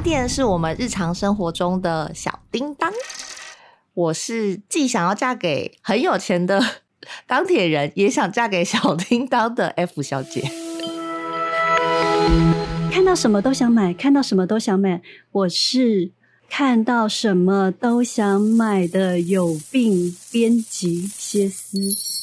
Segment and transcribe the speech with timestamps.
[0.00, 2.92] 电是我们日常生活中的小叮当。
[3.94, 6.62] 我是既想要嫁给很有钱的
[7.26, 10.50] 钢铁人，也想嫁给小叮当的 F 小姐。
[12.90, 15.02] 看到什么都想买，看到什么都想买。
[15.32, 16.12] 我是
[16.48, 22.13] 看到什么都想买的有病编辑歇斯。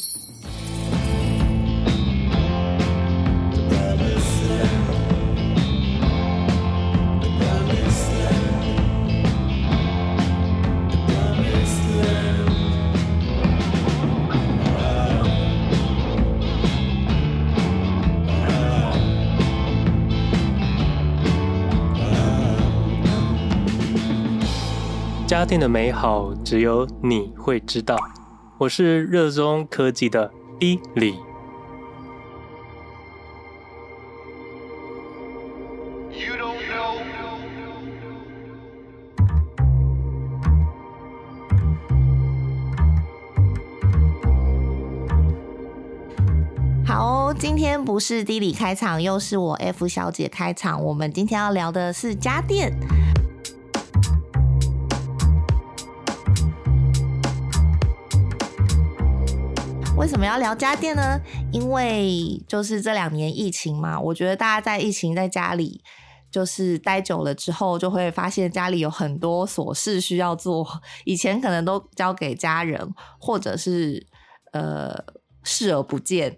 [25.52, 27.98] 家电的美好，只有你会知道。
[28.58, 31.16] 我是热衷科技的 Billy。
[46.86, 50.82] 好，今天不是 Billy 开场，又是我 F 小姐开场。
[50.82, 52.72] 我们今天要聊的是家电。
[60.02, 61.22] 为什么要聊家电呢？
[61.52, 65.80] 因为就是这两年疫情嘛，我觉得大家在疫情在家里
[66.32, 70.68] 就是待久了之后，就会发现家里有很多琐事需要做。
[71.06, 74.08] 以前可能都交给家人，或者是
[74.54, 74.92] 呃
[75.44, 76.36] 视而不见，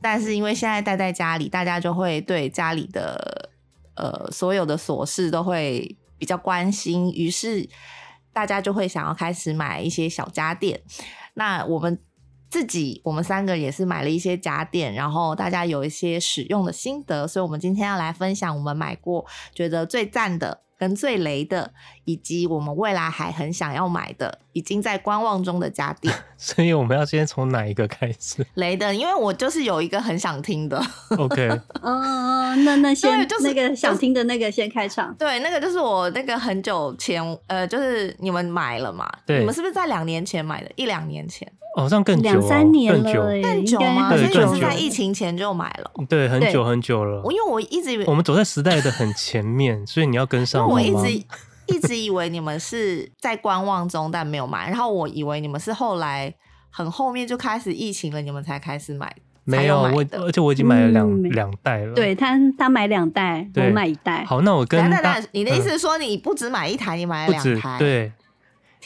[0.00, 3.50] 但是因为现在待在家里，大家就会对家里的
[3.94, 7.68] 呃所有的琐事都会比较关心，于是
[8.32, 10.82] 大家就会想要开始买一些小家电。
[11.34, 11.96] 那我们。
[12.50, 21.72] 自己，我们三个也是买了一些家电，然后大家有一些使用的心得，所以我们今天要来分享我们买过觉得最赞的跟最雷的，
[22.10, 26.12] 以及我们未来还很想要买的，已经在观望中的家电。
[26.36, 28.44] 所以我们要先从哪一个开始？
[28.54, 30.82] 雷的，因为我就是有一个很想听的。
[31.16, 31.48] OK，
[31.82, 35.14] 哦，那那先就是那个想听的那个先开场。
[35.16, 39.08] 对，那个就是我那个很久前，呃，就是你们买了嘛？
[39.24, 40.70] 对，你们是不是在两年前买的？
[40.74, 41.50] 一两年前。
[41.76, 44.08] 好像更久，两三年了，更久，更久吗？
[44.08, 45.88] 所以你是在疫情前就买了？
[46.08, 47.22] 对，很久很久了。
[47.24, 50.68] 我因为我一直以为我们走在时代的很前面，所以你要跟上。
[50.68, 51.24] 我一直
[51.70, 54.68] 一直以为你们是在观望中，但没有买。
[54.68, 56.34] 然后我以为你们是后来
[56.70, 59.14] 很后面就开始疫情了，你们才开始买。
[59.44, 61.94] 没有，我而且我已经买了两两袋了。
[61.94, 64.24] 对他，他买两袋，我买一袋。
[64.24, 67.78] 好，那我跟大你的意思是说你不止买一台，你买了两台？
[67.78, 68.12] 对。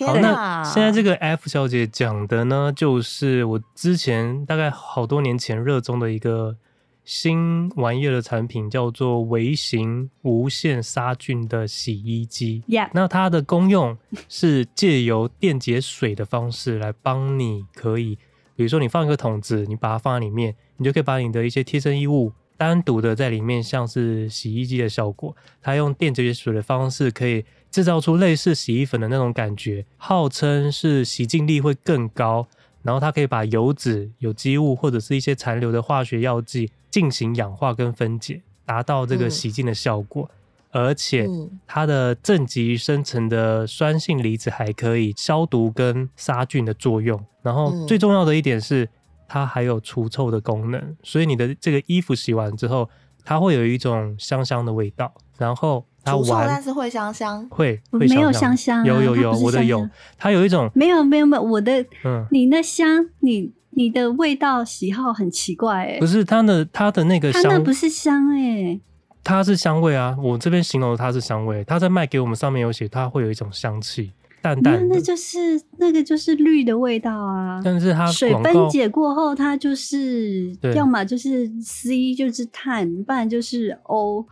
[0.07, 6.57] 好，那现在这个 F 小姐讲的呢，就是我之前大概好多年前热衷的一个
[7.05, 12.63] 新玩意儿的产品，叫做微型无线杀菌的洗衣机。
[12.69, 12.91] Yeah.
[12.95, 13.97] 那它的功用
[14.29, 18.17] 是借由电解水的方式来帮你，可以，
[18.57, 25.37] 比如说你放一个桶子，你把它放在里面，你就可以把你的一些贴身衣物单独的在里面，像是洗衣机的效果。
[25.61, 27.45] 它用电解水的方式可以。
[27.75, 32.47] 制造出类似洗衣粉的那种感觉，号称是洗净力会更高，
[32.85, 40.31] 然后它可以把油脂、有机物或者是一些残留的化学药剂进行氧化跟分解，达到这个洗净的效果。
[40.71, 41.27] 嗯、而且
[41.67, 47.19] 它的正极生成的酸性离子还可以消毒跟杀菌的作用。
[47.43, 48.89] 然后最重要的一点是，
[49.27, 52.91] 它还有除臭的功能，所以你的这个衣服洗完之后，
[53.25, 55.13] 它会有一种香香的味道。
[55.39, 59.89] 然后它玩，但是会香香，会会没有香香、啊，有有有，我的有，
[60.19, 68.79] 它有一种没有没有没有，我的，嗯，你那香，你你的味道喜好很奇怪哎，不是它的它的那个香，它那不是香哎，
[69.23, 84.27] 它是香味啊，我这边形容的它是香味，它在卖给我们上面有写，它会有一种香气，淡淡的，那就是那个就是绿的味道啊，但是它水分解过后，它就是要么就是 C 就是碳，不然就是 O。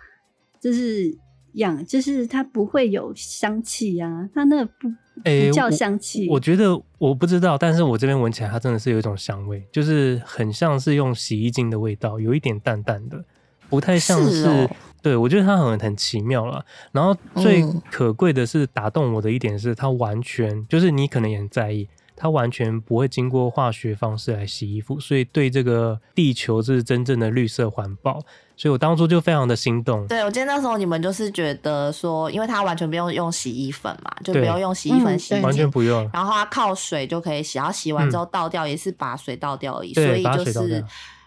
[0.61, 1.13] 就是
[1.55, 4.89] 养，就是它不会有香气呀、啊，它那不
[5.23, 6.31] 不叫香气、欸。
[6.31, 13.25] 我觉得我不知道，但是我这边闻起来，它真的是有一种香味，就是很像是用洗衣精的味道，有一点淡淡的，
[13.69, 14.43] 不太像是。
[14.43, 14.71] 是哦、
[15.03, 16.65] 对，我觉得它很很奇妙了。
[16.93, 28.21] 然后最可贵的是打动我的一点是，它完全就是你可能也很在意，它完全不会经过化学方式来洗衣服，所以对这个地球是真正的绿色环保。
[28.55, 30.07] 所以我当初就非常的心动。
[30.07, 36.09] 对，我记得那时候你们就是觉得说，因为它完全不用用洗衣粉嘛，就不用用洗衣粉洗完全不用。
[36.13, 40.85] 然后它靠水就可以洗，然后洗完之后倒掉也是把水倒掉而已，所以就是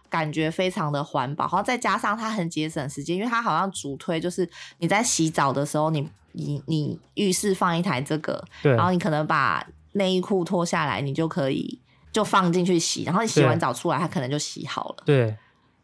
[0.07, 4.47] 感觉非常的环保，然后再加上它很节省时间，因为它好像主推就是
[4.77, 9.65] 你在洗澡的时候，你你你浴室放一台这个，然后你可能把
[9.95, 11.80] 内衣裤脱下来，你就可以
[12.12, 15.03] 就放进去洗，然后你洗完澡出来，它可能就洗好了。
[15.06, 15.36] 对，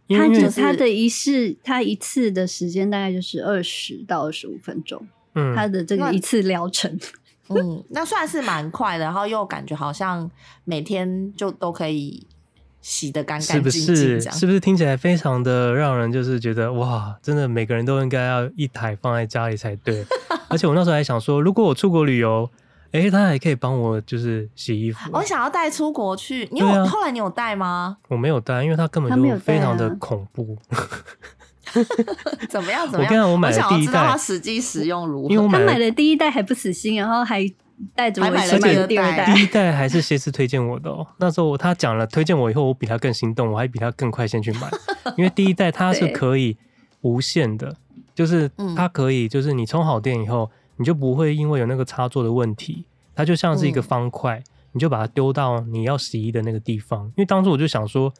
[0.10, 5.06] 它就它的一次，它一次的时间大概就是二十到二十五分钟，
[5.36, 6.98] 嗯，它的这个一次疗程。
[7.54, 10.30] 嗯，那算是蛮快的，然后又感觉好像
[10.63, 12.25] 每天就都可以
[12.80, 14.22] 洗的干干净净，是不是？
[14.31, 20.06] 是不是听起来非常的让人就是觉得哇，真的每个人都应该要一台放在家里才对。
[20.48, 22.50] 而且我那时候还想说，如果我出国旅游，
[22.92, 25.10] 哎、欸，他还可以帮我就是洗衣服。
[25.14, 27.98] 我想要带出国去，你有、啊、后来你有带吗？
[28.10, 30.58] 我没有带，因为他根本就非常的恐怖。
[32.50, 32.86] 怎么样？
[32.90, 33.06] 怎么样？
[33.06, 35.30] 我跟你讲，我买的第一代，他实际使用如何？
[35.30, 37.50] 因为我买他买的第一代还不死心，然后还
[37.96, 39.34] 带着我买了第二代。
[39.34, 41.08] 第一代还是谢师推荐我的哦。
[41.18, 44.70] 那时候他讲了推荐我以后，我比他更心动，我还比他更快先去买。
[45.18, 46.58] 因为第一代它是可以
[47.02, 47.74] 无线的，
[48.14, 52.83] 就是它可以，就是你充好电以后，你就不会因为有那个插座的问题，
[53.16, 54.44] 它就像是一个方块，嗯、
[54.74, 57.06] 你就把它丢到你要洗衣的那个地方。
[57.06, 58.13] 因为当初我就想说。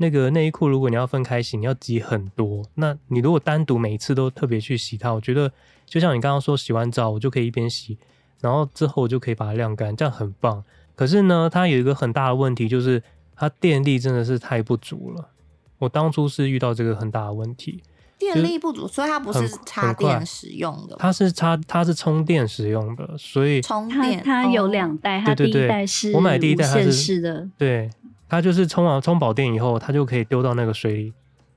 [0.00, 2.62] 那个内衣裤，如果你要分开洗，你要挤很多。
[2.76, 5.50] 那你如果单独每一次都特别去洗它，我觉得
[5.86, 7.98] 就像你刚刚说，洗完澡我就可以一边洗，
[8.40, 10.62] 然后之后我就可以把它晾干，这样很棒。
[10.94, 13.02] 可是呢，它有一个很大的问题，就是
[13.34, 15.30] 它电力真的是太不足了。
[15.78, 17.82] 我当初是遇到这个很大的问题，
[18.18, 27.90] 电力不足，所以它不是插电使用的，它是插，它是充电使用的，所以充电它，它有两代，它第一代是我买第一代它是的，对。
[28.30, 31.12] 它就是充完充饱电以后，它就可以丢到那个水里，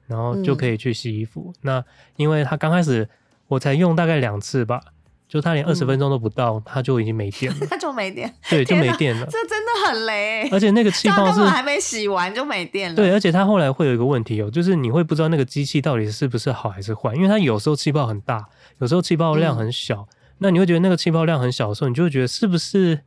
[0.07, 1.51] 然后就可以去洗衣服。
[1.55, 1.85] 嗯、那
[2.15, 3.09] 因为它刚开始
[3.49, 4.81] 我才用大概两次吧，
[5.31, 7.57] 就它连二十分钟都不到，它、嗯、就已经没电了。
[7.71, 9.25] 它就没电，对，就没电了。
[9.27, 10.49] 这真的很雷。
[10.51, 12.95] 而且那个气泡是还没洗完就没电了。
[12.97, 18.45] 对，而且它后来会有一个问题哦，就是你会不知道那个机器到底是不是好还是坏，因为它有时候气泡很大，
[18.79, 20.01] 有时候气泡量很小。
[20.01, 20.07] 嗯、
[20.39, 22.99] 那你会觉得那个气泡量很小的时候，你就会觉得是不是？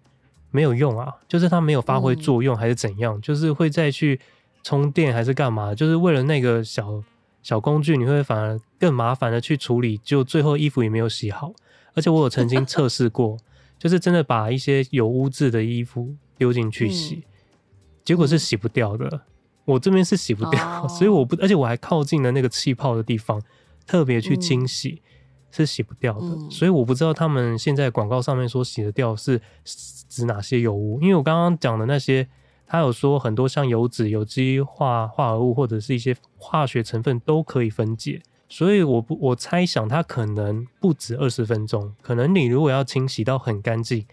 [0.50, 3.18] 没有用啊，就是它没有发挥作用，还是怎样？
[3.18, 4.20] 嗯、就是会再去
[4.62, 5.74] 充电，还是干嘛？
[5.74, 7.02] 就是为了那个小
[7.42, 11.52] 小工具，你会反而更麻烦的去处理，就最后衣服也没有洗好。
[11.94, 13.38] 而且我有曾经测试过，
[13.78, 17.22] 就是真的把一些有污渍的衣服丢进去洗，嗯、
[18.04, 19.22] 结果是洗不掉的。
[19.64, 23.40] 我这边是洗不掉，哦、所以我不，而且我还靠近了那个气泡的地方，
[23.86, 25.00] 特别去清洗。
[25.04, 25.10] 嗯
[25.56, 31.00] 是洗不掉的，嗯、所以我不知道他们现在广告上面说洗得掉是指哪些油污。
[31.00, 32.26] 因为我刚刚讲的那些，
[32.66, 38.20] 他有说很多像油脂、有机化化合物或者是一些化学成分都可以分解，
[38.56, 44.06] 所以我不我猜想它可能不止二十分钟，可能你如果要清洗到很干净。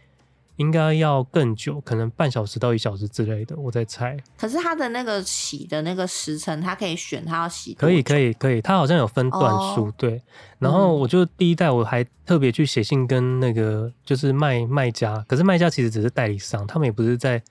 [0.57, 4.15] 应该要更久，可能半小时到一小时之类的，我在猜。
[4.37, 7.73] 可是它的那个洗的那个时辰，它可以选它要洗。
[7.73, 10.21] 可以可以可以，它好像有分段数，哦、对。
[10.59, 17.41] 然后我就第一代我还特别去写信跟那个就是卖卖家，可是卖家其实只是代理商，他们也不是在，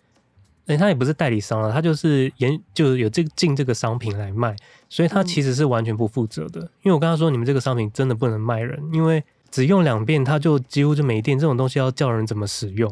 [0.71, 4.57] 哎、欸，他也不是代理商了，他就是研就有这个进这个商品来卖，
[4.89, 6.61] 所以他其实是完全不负责的。
[6.61, 9.23] 嗯、因为我跟他说，你们这个商品真的不能卖人，因为。
[9.51, 11.37] 只用两遍，他就几乎就没电。
[11.37, 12.89] 这种东西要叫人怎么使用？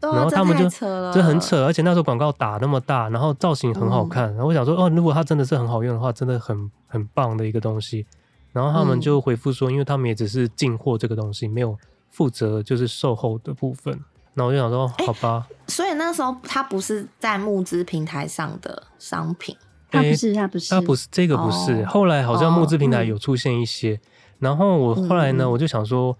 [0.00, 4.28] 啊、然后他们就这，这很扯，而且那时候广告打那么大，然后造型很好看。
[4.32, 8.04] 嗯、然后我想说，哦，如果它真的是很好用的话，真的很很棒的一个东西。
[8.52, 11.78] 然后他们就回复说，因为他们也只是进货这个东西，没有
[12.10, 13.98] 负责就是售后的部分。
[14.34, 15.46] 那我就想说，好吧。
[15.68, 19.56] 所以那时候它不是在募资平台上的商品，
[19.90, 21.82] 它不是，它不是，它不是这个不是。
[21.82, 24.00] 哦、后来好像募资平台有出现一些。
[24.38, 26.16] 然后我后来呢，我就想说，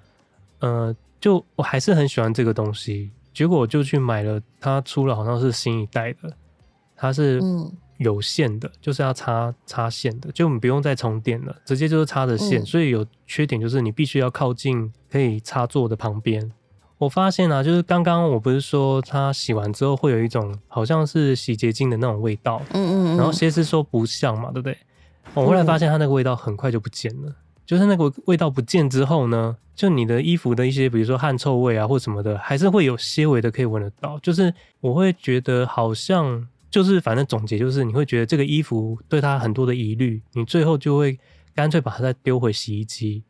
[0.60, 6.32] 嗯、呃，就我还是很喜欢这个东西，结果我就去买了，它出了好像是新一代的，
[6.94, 7.40] 它是
[7.98, 16.52] 有线的，就是要插插线的，就我们不用再充电了，直接就是插着线，所以有缺点就是你必须要靠近可以插座的旁边。
[17.02, 24.78] 我发现啊，就是刚刚我不是说它洗完之后会有一种好像是洗洁精的那种味道，嗯嗯，然后谢师说不像嘛，对不对？
[25.34, 27.34] 我后来发现它那个味道很快就不见了。
[27.66, 34.16] 就是那个味道不见之后呢，就你的衣服的一些，比如说汗臭味啊或什么的，还是会有些微的可以闻得到。
[34.20, 41.18] 就是我会觉得好像就是反正总结就是，你会觉得这个衣服对它很多的疑虑，你最后就会
[41.52, 43.24] 干脆把它再丢回洗衣机，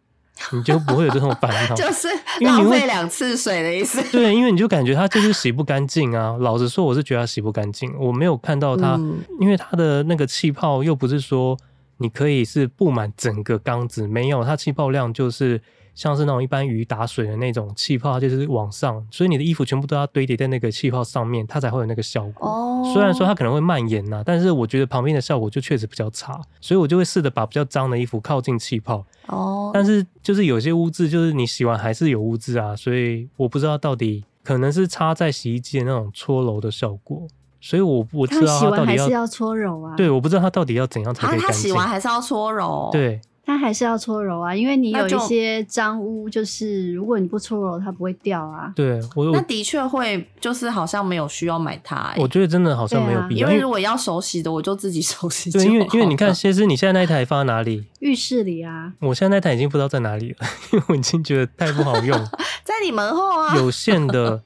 [0.53, 1.75] 你就不会有这种烦恼。
[1.77, 2.09] 就是
[2.41, 4.03] 浪费两次水的意思。
[4.13, 6.37] 对，因为你就感觉它就是洗不干净啊。
[6.41, 11.57] 老实说，我是觉得它洗不干净，我没有看到它，嗯、因为它的那个气泡又不是说。
[11.99, 15.63] 你可以是布满整个缸子，没有它气泡量就是
[15.95, 22.49] 像是那种一般鱼打水的那种气泡，就是往上，所以你的衣服全部都要堆叠在那个气泡上面，它才会有那个效果。
[22.49, 29.05] 哦，虽然说它可能会蔓延呐，但是我觉得旁边的效果就确实比较差，所以我就会试着把比较脏的衣服靠近气泡。
[29.27, 37.27] 哦，但是就是有些污渍，就是你洗完还是有污渍啊，所以我不知道到底可能是插在洗衣机的那种搓揉的效果。
[37.65, 39.95] 所以我我知道他到底要，搓揉啊？
[39.95, 41.47] 对，我不知道它到底要怎样才可以干净。
[41.47, 42.89] 他洗完还是要搓揉？
[42.91, 48.73] 对，他还是要搓揉啊，因为你有一些脏污，就是如果你不搓揉，它不会掉啊。
[48.77, 52.21] 对，我那的确会，就是好像没有需要买它、欸。
[52.21, 55.51] 我觉得真的好像没有必要，因为如果要手洗的，我就自己手洗。
[55.51, 57.85] 对，因为因为你看，其实你现在那一台放在哪里？
[57.99, 58.93] 浴室里啊。
[59.01, 62.17] 我现在那台已经不知道在哪里了， 因为我已经觉得太不好用。
[62.65, 63.57] 在你门后啊。
[63.57, 64.43] 有线的。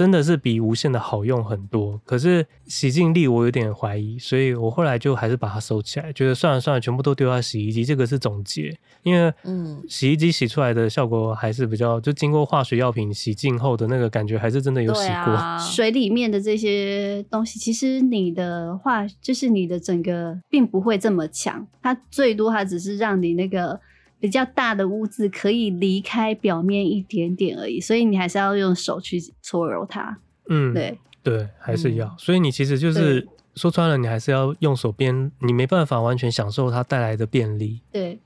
[0.00, 7.84] 真的是比无线的好用很多，可是洗净力我有点怀疑，所以我后来就还是把它收起来，觉得算了算了，全部都丢在洗衣机。
[7.84, 15.34] 这个是总结，因为嗯，洗衣机洗出来的效果还是比较，就经过化学药品洗净后的那个感觉，还是真的有洗过。
[15.34, 23.78] 啊、水里面的这些东西，其实你的话就是你的整个并不会这么强，它最多它只是让你那个。
[24.20, 30.18] 比较大的污渍可以离开表面一点点而已，所以你还是要用手去搓揉它。
[30.48, 32.06] 嗯，对对，还是要。
[32.06, 37.80] 嗯、所以你其实就是说穿了，你还是要用手边，你没办法完全享受它带来的便利。
[37.90, 38.20] 对，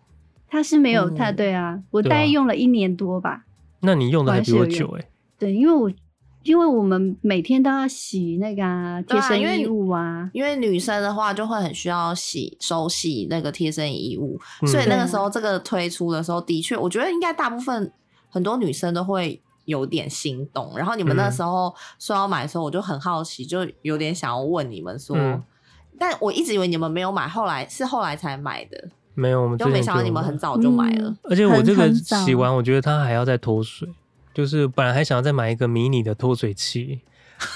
[0.48, 3.44] 它是没有太、嗯、对啊，我大概用了一年多吧。
[3.80, 5.08] 那你用的还比我久哎、欸。
[5.38, 5.90] 对，因为我。
[6.44, 17.90] 因为我们每天都要洗那个贴身衣物啊，啊因，因为女生的话就会很需要洗手洗那个贴身衣物，嗯、所以那个时候这个推出的时候，的确，我觉得应该大部分
[18.28, 20.72] 很多女生都会有点心动。
[20.76, 25.42] 然后你们那时候说要买的时候，我就很好奇，就有点想要问你们说，嗯、
[25.98, 31.08] 但我一直以为你们没有买，后来是后来才买的，没有，我们就没想到你们很早就买了。
[31.08, 33.88] 嗯、而且我这个洗完，我觉得它还要再脱水。
[34.35, 37.00] 就是本来还想要再买一个迷你的脱水器，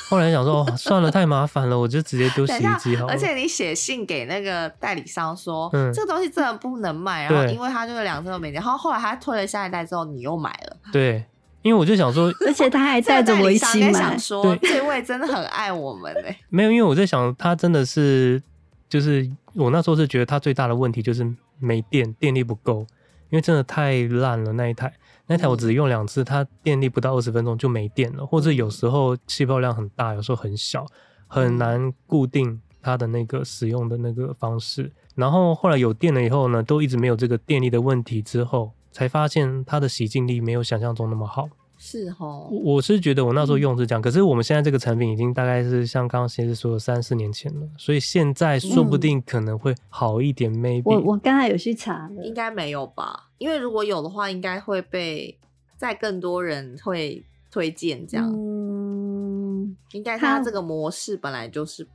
[0.08, 3.12] 后来想说哦，算了，太麻烦了，我就直接丢洗衣机好了。
[3.12, 10.76] 而且你写信给那个代理商说，嗯，这个东西真的不能卖，然后因为他就是两次都没然后后来他退了下一代之后，你又买了。
[10.92, 11.24] 对，
[11.62, 16.36] 因为我就想说， 而且他还带着我一起买，想说这位真的很爱我们嘞。
[16.48, 18.40] 没有，因为我在想，他真的是，
[18.88, 22.86] 就是我那时候是觉得他最大的问题就是没电，电力不够，
[23.30, 24.92] 因为真的太烂了那一台。
[25.28, 30.86] 那台我只用两次，它电力不到二十分钟就没电了，或者有时候气泡量很大，有时候很小，
[31.26, 34.90] 很难固定它的那个使用的那个方式。
[35.14, 41.46] 然后后来有电了以后呢，都一直没有这个电力的问题，之后才发现它的洗净力没有想象中那么好。
[41.76, 50.52] 是哦，我是觉得我那时候用是这样，嗯、可是我们现在这个产品已经大概是像刚刚先生说的三四年前了，所以现在说不定可能会好一点。
[50.52, 53.27] maybe 我我刚才有去查了，应该没有吧？
[53.38, 55.38] 因为如果有的话，应该会被
[55.76, 58.30] 再更多人会推荐这样。
[58.30, 61.86] 嗯，应该它这个模式本来就是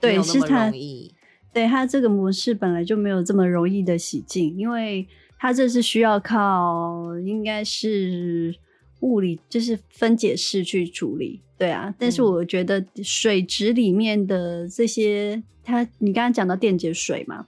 [0.00, 1.14] 没有那么容易，
[1.52, 5.06] 对，它这个模式本来就没有这么容易的洗净，因为
[5.38, 8.54] 它这是需要靠应该是。
[9.02, 17.44] 物理就是分解式去处理，对啊，但是我觉得水质里面的这些，它你刚刚讲到电解水嘛。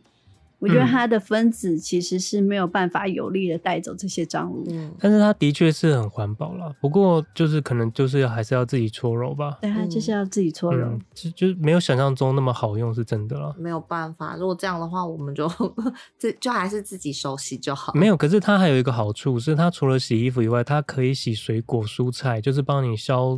[0.64, 6.74] 我觉得它的分子其实是没有办法有力的带走这些脏物，嗯，但是它的确是很环保了。
[6.80, 9.58] 不过就是可能就是还是要自己搓揉吧。
[9.60, 13.54] 对，它就是要自己搓揉，就、嗯、就没有想象中那么好用，是真的了。
[13.58, 15.46] 没有办法，如果这样的话，我们就
[16.18, 17.92] 这就还是自己手洗就好。
[17.94, 23.32] 没有，可是它还有一个好处是，它除了洗衣服以外，它可以洗水果蔬菜，就是帮你消，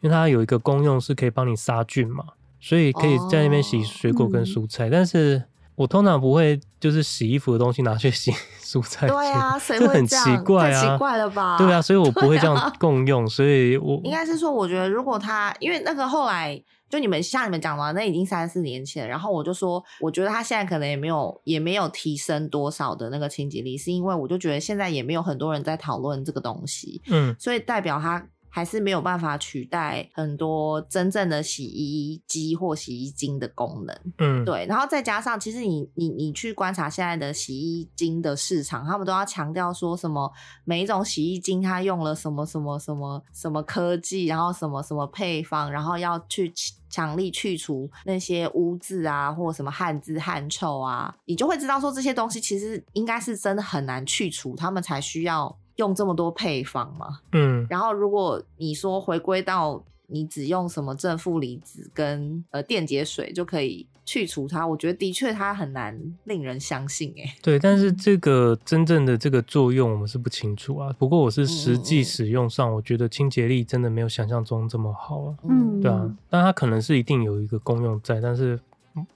[0.00, 2.24] 因为它有一个功用是可以帮你杀菌嘛，
[2.58, 5.42] 所以可以在那边洗水果跟蔬菜，哦嗯、但是。
[5.74, 8.30] 我通常不会就是洗衣服的东西拿去洗
[8.62, 10.24] 蔬菜，对啊，谁会这样？
[10.24, 11.56] 很奇怪啊，太奇怪了吧？
[11.58, 28.26] 对啊，所以我不会这样 共用，啊、所以我应该是说，我觉得如果他因为那个后来就你们像你们讲的，那已经三四年前，然后我就说，我觉得他现在可能也没有也没有提升多少的那个清洁力，是因为我就觉得现在也没有很多人在讨论这个东西，嗯，所以代表他。
[28.54, 34.66] 还是没有办法取代很多真正的洗衣机或洗衣精的功能，嗯，对。
[34.68, 40.30] 然后再加上，其实你你你去观察现在的洗衣精的市场，他们都要强调说什么
[40.64, 46.52] 每一种洗衣精它用了什么什么什么什么科技，然后什么什么配方，然后要去
[46.90, 55.58] 强力去除那些污渍啊，或什么汗渍汗臭啊，你就会知道说这些东西其实应该是真的很难去除，他们才需要。
[55.76, 67.34] 用这么多配方嘛，嗯，然后如果你说回归到你只用什么正负离子跟呃电解水就可以去除它，我觉得的确它很难令人相信哎。
[67.40, 70.92] 对，但是这个真正的这个作用我们是不清楚啊。
[70.98, 75.34] 不过我是实际使用上，我觉得清洁力真的没有想象中这么好啊。
[75.48, 78.60] 嗯，对啊，但它可能是一定有一个功用在，但是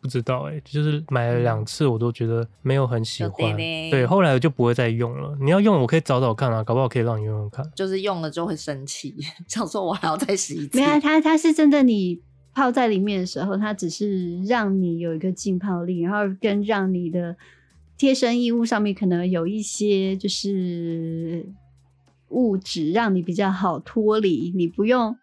[0.01, 0.61] 不知道哎。
[0.65, 3.57] 就是买了两次，我都觉得没有很喜欢。
[3.57, 5.37] 对，后来我就不会再用了。
[5.41, 7.65] 你要用，我可以找找看啊，搞不好可以让你用用看。
[7.75, 9.15] 就是用了就会生气，
[9.49, 10.79] 想说我还要再洗一次。
[10.79, 12.21] 没有，它它是真的你。
[12.59, 17.37] 泡在里面的时候，它只是让你有一个浸泡力，然后跟让你的
[17.99, 21.47] 贴身衣物上面可能有一些就是
[22.31, 25.15] 物质，让你比较好脱离，你不用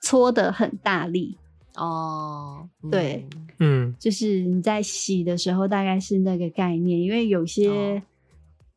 [0.00, 1.36] 搓的很大力
[1.76, 2.68] 哦。
[2.90, 3.26] 对，
[3.58, 8.02] 嗯，就是你在洗的时候大概是那个概念，因为有些、哦、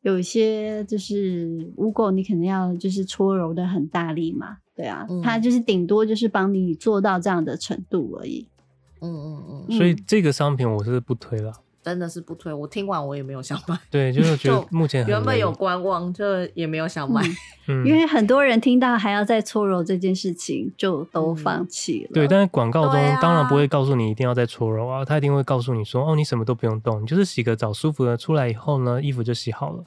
[0.02, 4.58] 有些就是污垢，你可能要就是搓揉的很大力嘛。
[4.74, 8.46] 对啊，嗯、它就是顶多就是帮你做到这样的程度而已。
[9.00, 9.76] 嗯嗯嗯。
[9.76, 11.52] 所以这个商品我是不推了，
[11.82, 12.52] 真的是不推。
[12.52, 13.78] 我听完我也没有想买。
[13.90, 17.22] 对，就是觉得目前原本有观望，就也没有想买。
[17.68, 22.10] 嗯，因为很多人听到还要再搓揉这件事情，就都放弃了。
[22.10, 29.84] 嗯、对，但是广告中当然不会告诉你一定要再搓揉啊，他一定会告诉你说，哦，你什么都不用动，你就是洗个澡舒服了出来以后呢，衣服就洗好了。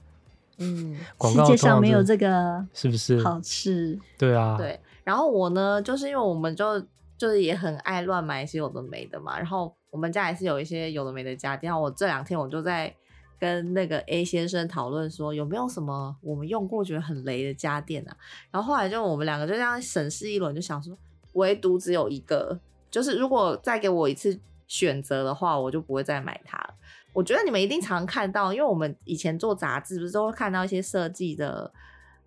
[0.59, 3.99] 嗯，广告世界上没有这个，是不是好吃？
[4.17, 4.79] 对啊，对。
[5.03, 6.79] 然后我呢，就是因为我们就
[7.17, 9.37] 就是也很爱乱买一些有的没的嘛。
[9.37, 11.69] 然后我们家也是有一些有的没的家电。
[11.69, 12.91] 然后我这两天我就在
[13.39, 18.17] 跟那个 A 先生讨论说，有没有什么我们用过觉得很雷的家电啊？
[18.49, 20.97] 然后后来就我们两个就这样审视一轮，就想说，
[21.33, 22.59] 唯独只有一个，
[22.89, 26.73] 就是如果再给我一次选择的话，我就不会再买它了。
[27.13, 31.71] 我觉得你们一定常看到，因为我们以前做杂志不是都会看到一些设计的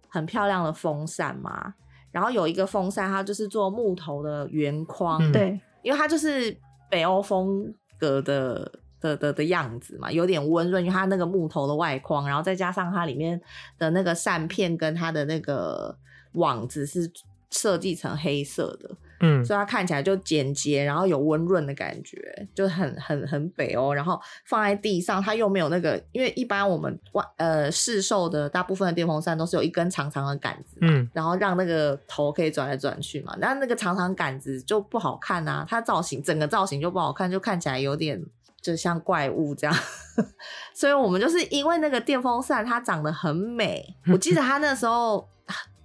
[0.09, 1.75] 很漂亮的风扇吗？
[2.13, 6.57] 然后有一个风扇，它就是做木头的圆框，对、嗯，因为它就是
[6.89, 13.41] 北欧风格的的的的样子嘛，有点温润，因为它那个木头的外框，然后再加上它里面
[13.79, 15.97] 的那个扇片跟它的那个
[16.33, 17.11] 网子是
[17.51, 18.91] 设计成黑色的。
[19.21, 23.95] 嗯，所以它看起来就简洁，然后有温润的感觉，就很很很北欧。
[23.95, 33.35] 然后放在地上，它又没有那个，因为一般我们外呃市售的大部分的电风扇都是有一根长长的杆子，嗯，然后让那个头可以转来转去嘛。
[33.39, 38.23] 那那个长长杆子就不好看啊，它造型整个造型就不好看，就看起来有点
[38.61, 39.77] 就像怪物这样。
[40.75, 45.29] 所以我们就是因为那个电风扇它长得很美，我记得它那时候。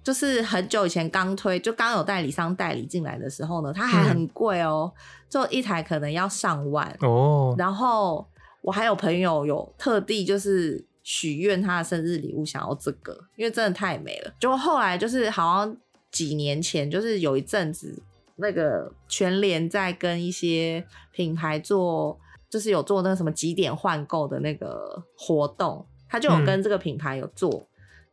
[0.02, 4.94] 就是很久以前刚推，就刚有代理商代理进来的时候呢，它还很贵哦、喔，
[5.30, 7.54] 就一台可能要上万哦。
[7.56, 8.26] 然后
[8.62, 14.34] 我还有朋友有特地就是许愿他的生日礼物想要这个，因为真的太美了。
[14.40, 15.76] 就后来就是好像
[16.10, 18.02] 几年前，就是有一阵子
[18.36, 22.18] 那个全联在跟一些品牌做，
[22.50, 27.64] 就是有做那个什么几点换购的那个活动，他就有跟这个品牌有做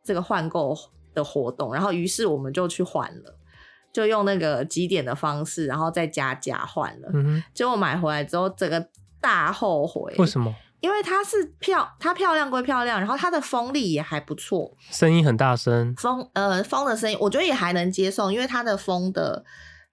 [0.04, 0.78] 这个换购。
[1.19, 3.36] 的活动，然后于是我们就去换了，
[3.93, 7.10] 就用那个几点的方式，然后再加价换了。
[7.13, 8.84] 嗯哼，结果买回来之后，整个
[9.21, 10.15] 大后悔。
[10.17, 10.55] 为什么？
[10.79, 15.93] 因为它是漂，它漂亮归漂亮，然后它的风力也还不错，声音很大声。
[15.95, 19.43] 风呃，风的声音，我觉得也还能接受，因为它的风的。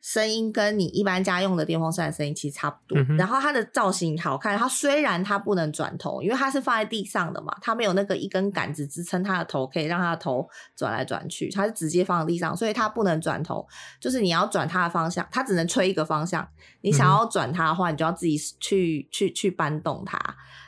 [0.03, 4.57] 声音跟你一般家用的电风扇的声音其实差不多，嗯，然后它的造型好看。
[4.57, 11.51] 它虽然它不能转头，因为它是放在地上的嘛，它没有那个一根杆子支撑它的头，可以让它的头转来转去。
[11.51, 13.67] 它是直接放在地上，所以它不能转头。
[14.01, 16.47] 就是你要转它的方向，它只能吹一个方向。
[16.83, 20.19] 你想要转它的话，你就要自己去去去搬动它。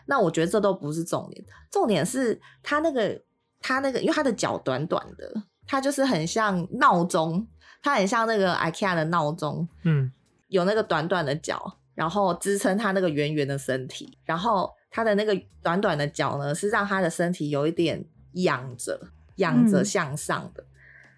[0.07, 3.23] 那我觉得这都不是重点，重点是它那个
[3.61, 7.47] 它那个，因为它的脚短短的，它就是很像闹钟。
[7.83, 10.13] 它很像那个 IKEA 的闹钟，嗯，
[10.49, 19.01] 有那个短短的脚，然后支撑它那个圆圆的身体，然后它的那个短短的脚呢，是让它的身体有一点仰着，
[19.37, 20.67] 仰着向上的，嗯、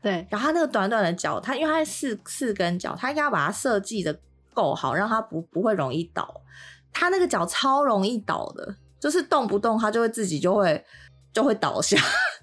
[0.03, 0.27] 对。
[0.31, 4.21] 然后它那个短短的脚，它因为它是四四根脚，它应该要把它设计的
[4.53, 6.43] 够好，让它不不会容易倒。
[6.93, 10.85] 它那个脚超容易倒的，就是动不动它就会自己就会
[11.33, 11.97] 就会倒下，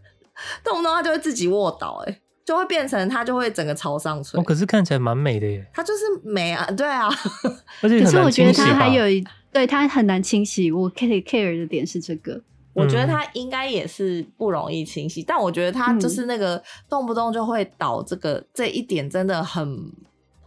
[0.63, 2.21] 动不动它就会自己卧倒、欸，哎。
[2.47, 5.67] 就会变成它就会整个朝上吹，哦，可是看起来蛮美的耶。
[5.73, 7.10] 它就是美啊，对啊。
[7.83, 10.71] 而且可是我觉得它还有一，对，它很难清洗。
[10.71, 19.91] 我 care care 的点是这个，我觉得它应该也是不容易清洗，嗯，但我觉得它就是那个动不动就会倒，这个，嗯，这一点真的很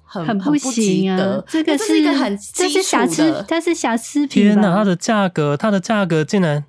[0.03, 1.45] 很很不行啊。
[1.47, 4.43] 这个是，是一个很这是瑕疵，它是瑕疵品。
[4.45, 6.65] 天哪，它的价格，它的价格竟然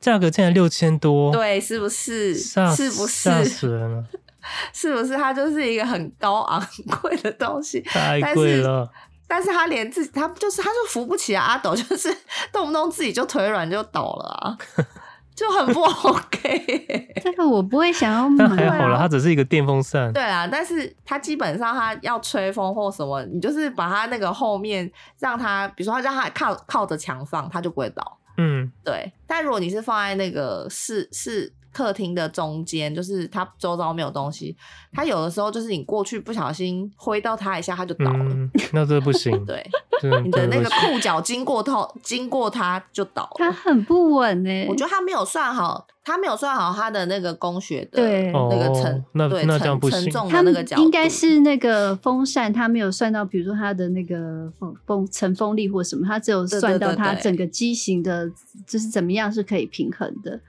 [0.00, 2.32] 价格竟然六千多，对，是不是？
[2.36, 3.08] 是不是？
[3.08, 4.04] 吓死人了。
[4.72, 6.62] 是不是它就是一个很高昂
[7.00, 7.80] 贵的东西？
[7.82, 8.90] 太贵了。
[9.28, 12.16] 但是他连自己，他就是他就扶不起阿斗， 就是
[12.52, 14.56] 动不动自己就腿软就倒了啊，
[15.34, 17.12] 就很不 OK。
[17.20, 18.46] 这个我不会想要买。
[18.46, 20.12] 但还好了，它只是一个电风扇。
[20.12, 28.18] 对啊，但是它基本上它要吹风或什么，你就是把它那个后面让它，比如说让它靠靠着墙放，它就不会倒。
[28.38, 29.12] 嗯，对。
[29.26, 31.52] 但如果你是放在那个是是。
[31.76, 34.56] 客厅的中间，就是它周遭没有东西，
[34.94, 38.24] 它有的时候就是你过去不小心挥到它一下，它就倒了。
[38.30, 39.30] 嗯、那这不行。
[39.44, 39.62] 对，
[40.22, 43.36] 你的那个裤脚经过它，经过它就倒了。
[43.36, 44.66] 它很不稳呢。
[44.70, 50.00] 我觉得它没有算好，它没有算好它的那个工学的那个承，那对那这样不行。
[50.00, 58.26] 承重的那个角度应该是那个风扇，它没有算到，比如说它的那个风风承风力或什么，它只有算到它整个机型的，
[58.66, 60.40] 就是怎么样是可以平衡的。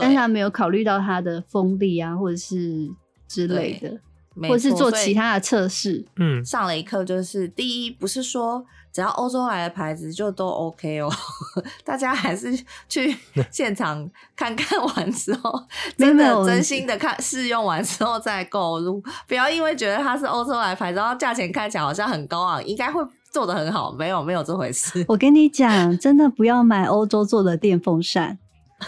[0.00, 2.88] 但是他没有考虑到它的风力啊，或者是
[3.28, 4.00] 之类的，
[4.48, 6.04] 或者是做其他的测试。
[6.16, 11.10] 嗯，上了一课就是第一，不是说只要欧洲来的牌子就都 OK 哦，
[11.84, 12.52] 大家还是
[12.88, 13.14] 去
[13.50, 15.62] 现场看看完之后，
[15.96, 25.04] 真的真心的看试用完之后再购入，不要因为觉得它是欧洲来的牌子，然后价钱看起来好像很高昂，应该会做的很好，没有没有这回事。
[25.08, 28.38] 我跟你讲，真的不要买欧洲做的电风扇。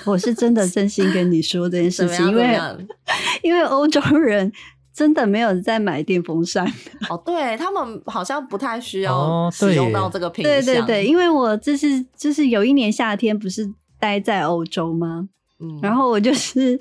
[0.04, 2.58] 我是真的真心跟你说这件事情，因为
[3.42, 4.52] 因为欧洲人
[4.92, 6.66] 真的没有在买电风扇
[7.08, 10.60] 哦，对他们好像不太需要使用到这个品牌。
[10.60, 15.28] 对对对，因为我这是就是有一年夏天不是待在欧洲吗？
[15.60, 16.80] 嗯，然后我就是。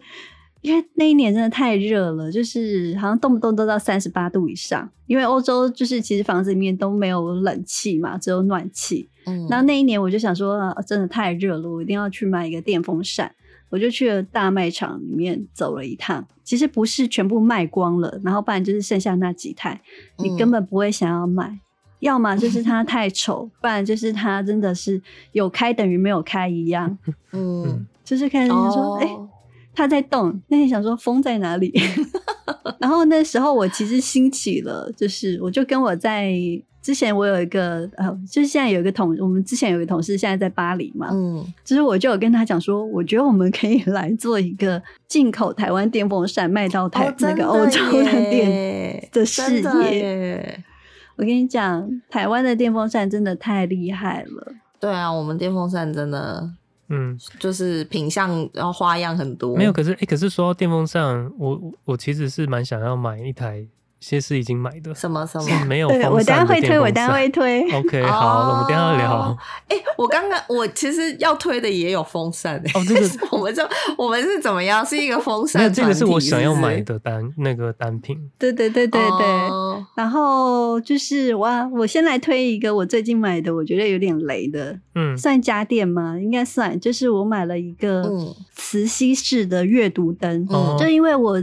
[0.64, 4.90] 因为那一年真的太热了，就是好像动不动都到三十八度以上。
[5.08, 9.10] 因为欧洲就是其实房子里面都没有冷气嘛，只有暖气。
[9.26, 13.30] 嗯，然后那一年我就想说，啊，真的太热了，我一定要去买一个电风扇。
[13.70, 19.82] 我就去了大卖场里面走了一趟，其实不是全部卖光了，然后不然就是剩下那几台，
[20.20, 21.50] 你根本不会想要买。
[21.50, 21.60] 嗯，
[22.00, 25.02] 要么就是它 太丑，不然就是它真的是
[25.34, 26.98] 有开等于没有开一样。
[27.34, 29.28] 嗯，就是看人家说，哎，哦。
[29.28, 29.33] 欸
[29.76, 31.74] 他在动，那你想说风在哪里？
[32.80, 36.34] 然后那时候我其实兴起了，就是我就跟我在
[36.82, 50.60] 之前我有一个呃，就是现在有一个同，我们之前有一个同事现在在巴黎嘛，嗯，就是我就有跟他讲说，我觉得我们可以来做一个进口台湾电风扇卖到台、哦、那个欧洲的店的事业。
[51.16, 54.54] 我跟你讲，台湾的电风扇真的太厉害了。
[54.80, 56.50] 对啊，我们电风扇真的。
[56.94, 59.58] 嗯，就是品相，然后花样很多。
[59.58, 63.68] 没有，可是哎、欸，可是说到电风扇，我我其实是蛮想要买一台。
[64.04, 66.42] 些是已经买的什么什么没有风扇的电风扇？
[66.44, 67.72] 我等下会推，我等下会推。
[67.72, 69.38] OK，好，我们等下聊。
[69.70, 73.64] 哎，我刚刚我其实要推的也有风扇哦，这个 我们就
[73.98, 74.86] 我们是怎么样？
[74.86, 78.18] 是一个风扇，这个是我想要买的单那个单品。
[78.38, 79.28] 对对对对对。
[79.96, 86.20] 然后就是哇，我先来推一个我最近买的，我觉得有点雷的，嗯，算家电吗？
[86.20, 86.78] 应该算。
[86.80, 88.12] 就是我买了一个
[88.54, 91.42] 磁吸式的阅读灯，嗯，就因为我。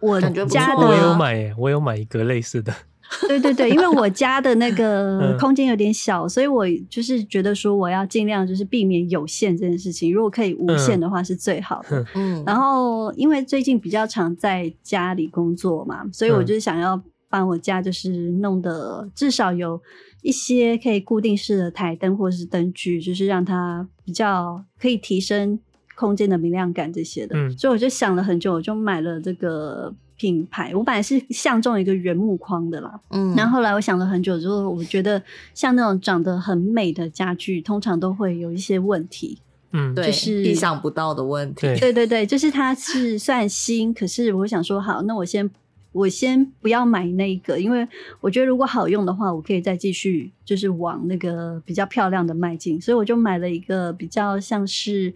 [0.00, 2.72] 我家的我有买，我有买一个类似的。
[3.26, 10.12] 对对对，因为我家的那个 空间有点小，嗯，所以我就是觉得说我要尽量就是避免有限这件事情。
[10.12, 12.04] 如果可以无限的话是最好的。
[12.14, 18.10] 嗯，然后因为最近比较常在家里工作嘛，所以我就想要把我家就是
[18.42, 19.80] 弄得至少有
[20.20, 25.58] 一些可以固定式的台灯或者是灯具，就是让它比较可以提升。
[25.98, 30.72] 空间的明亮感这些的，嗯，所以我就想了很久，我就买了这个品牌。
[30.72, 35.20] 我本来是相中一个原木框的啦，嗯，然后后来我想了很久之后，我觉得
[35.54, 39.40] 像那种长得很美的家具，通常都会有一些问题，
[39.72, 41.62] 嗯，就是意想不到的问题。
[41.80, 45.50] 对对对，就是它是算新，可是我想说，好，那我先
[45.90, 47.84] 我先不要买那个，因为
[48.20, 55.12] 我觉得如果好用的话，我可以再继续就是往那个比较漂亮的迈进，所以我就买了一个比较像是。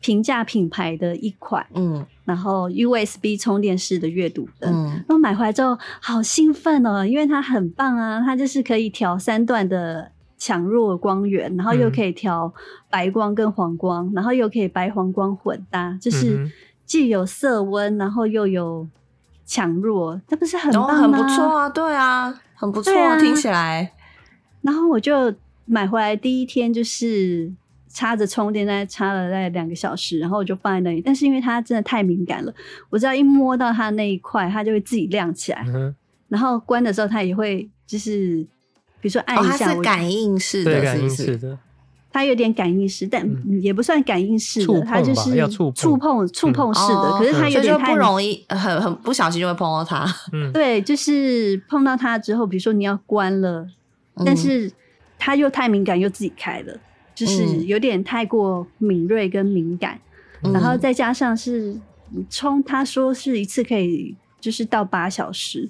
[0.00, 12.52] 平价品牌的一款，嗯，然后 USB 充电式的阅读灯，嗯，然后买回来之后好兴奋哦，因为它很棒啊，它就是可以调三段的强弱光源，然后又可以调
[12.88, 16.48] 白光跟黄光，然后又可以白黄光混搭，就是
[16.84, 18.86] 既有色温，然后又有
[19.44, 21.18] 强弱，这不是很棒吗？
[21.18, 23.92] 很不错啊，对啊，很不错啊，听起来。
[24.60, 27.52] 然后我就买回来第一天就是。
[27.96, 31.00] 插着充电，大概插了大概两个小时，然后我就放在那里。
[31.00, 32.52] 但是因为它真的太敏感了，
[32.90, 35.64] 我只要一摸到它那一块，它就会自己亮起来。
[35.68, 35.94] 嗯、
[36.28, 38.46] 然后关的时候，它也会就是，
[39.00, 41.58] 比如说按一下，哦、它是感应式的，感应式的。
[42.12, 43.26] 它有点感应式，但
[43.62, 47.10] 也不算感应式的，嗯、它就是触触碰触碰式的。
[47.12, 50.06] 嗯、可是它有点太、嗯、不容易，很很不小心就会碰到它。
[50.34, 53.66] 嗯， 对，就是碰到它之后，比如说你要关了，
[54.16, 54.70] 嗯、但是。
[55.18, 56.78] 它又太敏感，又自己开了，
[57.16, 59.98] 就是有点太过敏锐跟敏感，
[60.42, 61.74] 嗯、然后再加上是
[62.28, 65.68] 充，他说是一次可以就是到八小时，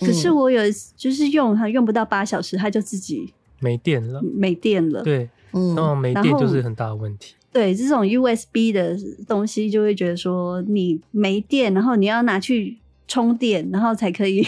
[0.00, 0.62] 嗯、可是我有
[0.96, 7.34] 就是用它用不到八小时，它就自己没电了，没电了，对，嗯，然后没电就是很大的问题。
[7.52, 14.46] 对，这种 USB 的东西就会觉得说你没电，然后你要拿去充电，然后才可以。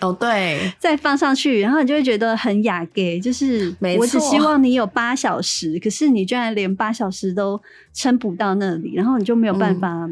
[0.00, 7.60] 哦，对，再放上去，然后你就会觉得很雅给，就是我只希望你有八小时，可是你居然连八小时都
[7.92, 10.08] 撑不到那里，然后你就没有办法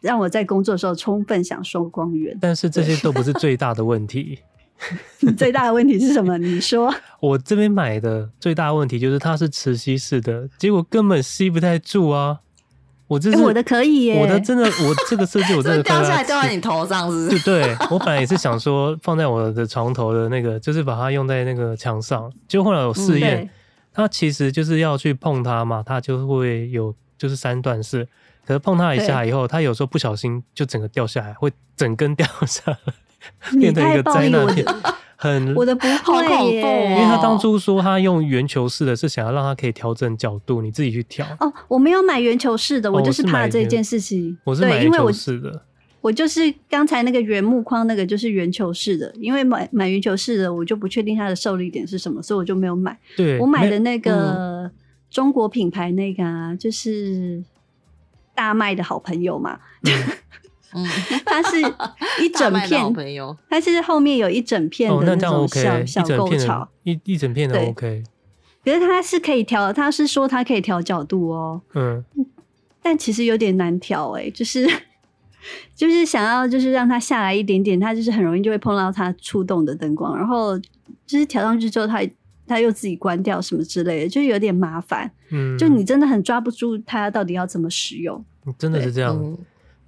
[0.00, 2.36] 让我在工作的时候充分享受光源。
[2.40, 4.40] 但是这些都不是最大的问题，
[5.36, 6.36] 最大的问题是什么？
[6.38, 12.40] 你说，我这边买的最大的问题就是它是磁吸式的，结果根本吸不太住啊。
[13.08, 17.42] 我这是、欸、我的可以耶，我的真的，我这个设计我真的 掉下来掉在你头上是不是？
[17.42, 22.30] 对，对，我本来也是想说放在我的床头的那个，就是把它用在那个墙上。
[22.46, 23.48] 就后来我试验，嗯、
[23.92, 28.06] 它其实就是要去碰它嘛，它就会有就是三段式。
[28.46, 32.78] 可是碰它一下以后，它有时候不小心就整个掉下来，会整根掉下来，
[33.58, 34.64] 变成一个灾难片。
[35.20, 41.26] 很 我的不会耶，因为他当初说他用圆球式的，是想要让他可以调整角度，你自己去调。
[41.40, 44.38] 哦，我没有买圆球式的，我就是怕这件事情。
[44.44, 45.62] 我是买圆球式的，
[46.00, 52.96] 我就是刚才那个圆木框那个就是圆球式的，因为买买圆球式的，我就不确定它的受力点是什么，所以我就没有买。
[53.16, 54.70] 对，我买的那个
[55.10, 57.42] 中国品牌那个啊，就是
[58.36, 59.58] 大麦的好朋友嘛。
[59.82, 59.92] 嗯
[60.74, 60.84] 嗯，
[61.24, 61.60] 它是
[62.22, 68.02] 一整片，它是后面有一整片的那种小、哦、小沟槽，一一整片的 OK。
[68.64, 71.62] 可是它是可以调，它是说它可以调角度哦。
[71.74, 72.04] 嗯，
[72.82, 74.68] 但其实有点难调哎，就是
[75.74, 80.58] 就是想要就是让它下来一点点，它就是很容易就会碰到它触动的灯光，然后
[81.06, 82.10] 就是调上去之后它，它
[82.46, 85.10] 它又自己关掉什么之类的，就有点麻烦。
[85.30, 88.22] 嗯，就你真的很抓不住它到底要怎么使用。
[88.58, 89.16] 真的是这样。
[89.16, 89.38] 嗯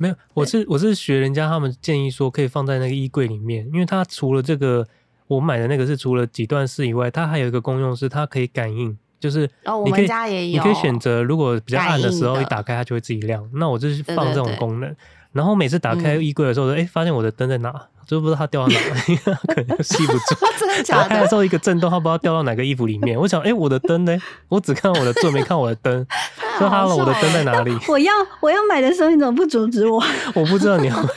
[0.01, 4.87] 没有，我是我是学人家他们建议说可以放在那个衣柜里面，因为它除了这个
[5.27, 14.97] 我买的那个是除了几段式以外，它还有一个功用是它可以感应，就是哦你可以、哦、你可以选择如果比较暗的时候一打开它就会自己亮，那我就是放这种功能，
[15.33, 17.71] 然后每次打开衣柜的时候说哎、嗯、发现我的灯在哪？
[18.17, 18.75] 就不知道它掉到哪，
[19.07, 20.35] 里可能吸不住。
[20.59, 21.03] 真的假的？
[21.03, 23.19] 打开的时候一个震动，它不知道掉到哪个衣服里面。
[23.19, 24.17] 我想，哎、欸，我的灯呢？
[24.49, 26.07] 我只看我的座，没看我的灯。
[26.59, 27.73] 说哈喽，我的灯在哪里？
[27.89, 30.03] 我要我要买的时候，你怎么不阻止我？
[30.35, 31.09] 我不知道你要买。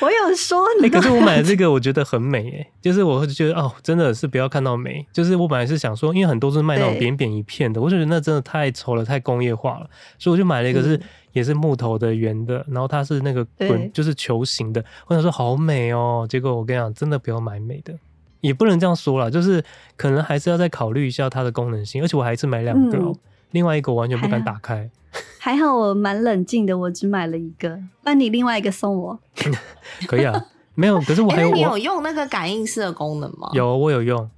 [0.00, 0.90] 我有说你、欸。
[0.90, 2.66] 可是我买的这个，我觉得很美诶。
[2.80, 5.04] 就是我会觉得哦，真的是不要看到美。
[5.12, 9.86] 就是我本来是想说，因为很多是卖那种扁扁一片的，我就觉得那真的太丑了，太工业化了，
[10.18, 10.96] 所以我就买了一个是。
[10.96, 14.84] 嗯也是木头的圆的，然后它是那个滚，就是球形的。
[15.06, 17.94] 我想说好美哦，结果我跟你讲，真的不要买美的，
[18.40, 19.62] 也不能这样说啦，就是
[19.96, 22.02] 可能还是要再考虑一下它的功能性。
[22.02, 23.14] 而且我还是买两个，嗯、
[23.50, 24.90] 另外一个我完全不敢打开。
[25.38, 27.78] 还好我蛮冷静的，我只买了一个。
[28.02, 29.18] 那你另外一个送我？
[30.06, 31.00] 可以啊，没有。
[31.00, 33.50] 可是我还有，欸、你有用那个感应式的功能吗？
[33.52, 34.30] 有，我有用。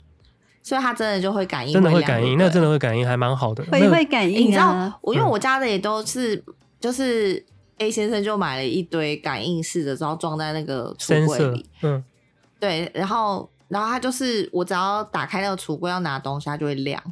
[0.63, 3.63] 所以它真的就会感应，真的会感应，那真的会感应，还蛮好的。
[3.65, 6.43] 会会感应、啊欸、你知道，我因为我家的也都是。
[6.81, 7.43] 就是
[7.79, 11.69] A 先生就买了一堆感应式的，然后装在那个橱柜里。
[11.83, 12.03] 嗯，
[12.61, 17.03] 对，然后然后他就是我只要打开那个橱柜要拿东西，它就会亮。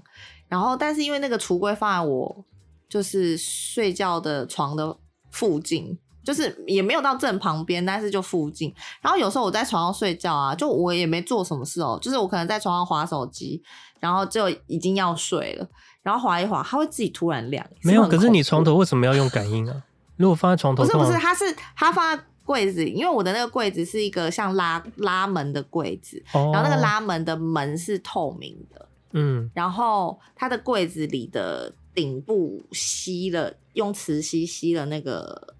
[0.48, 2.44] 然后但是因为那个橱柜放在我
[2.88, 4.96] 就是睡觉的床的
[5.30, 8.72] 附近，就是也没有到正旁边，但是就附近。
[9.00, 13.62] 然后有时候我在床上睡觉啊，就我也没做什么事哦，就是我可能在床上划手机，
[13.98, 15.66] 然后就已经要睡了。
[16.02, 17.64] 然后划一划，它会自己突然亮。
[17.82, 19.82] 没有，可是你床头为什么要用感应啊？
[20.22, 35.54] 如果放在床头，不是不是，它是它放在柜子里，因为我的那个柜子是一个像拉拉门的柜子，哦、然后那个拉门的门是透明的，嗯，然后它的柜子里的顶部吸了，用磁吸吸了那个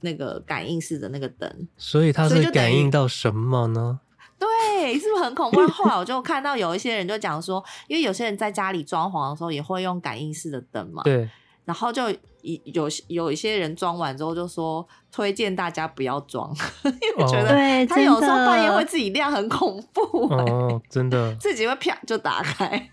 [0.00, 3.98] 那个感应式的那个灯，所以它是感应到什么呢？
[4.38, 5.66] 对，是不是很恐怖？
[5.68, 11.02] 后来我就看到有一些人就讲说，因为有些人在家里装潢的时候也会用感应式的灯嘛。
[11.02, 11.28] 对。
[11.64, 12.02] 然后就
[12.42, 20.52] 有有一些人装完之后就说，推荐大家不要装， 因为觉得他有时候半夜会自己亮，很恐怖、欸。
[20.52, 21.34] 哦，真的。
[21.36, 22.90] 自己会啪就打开，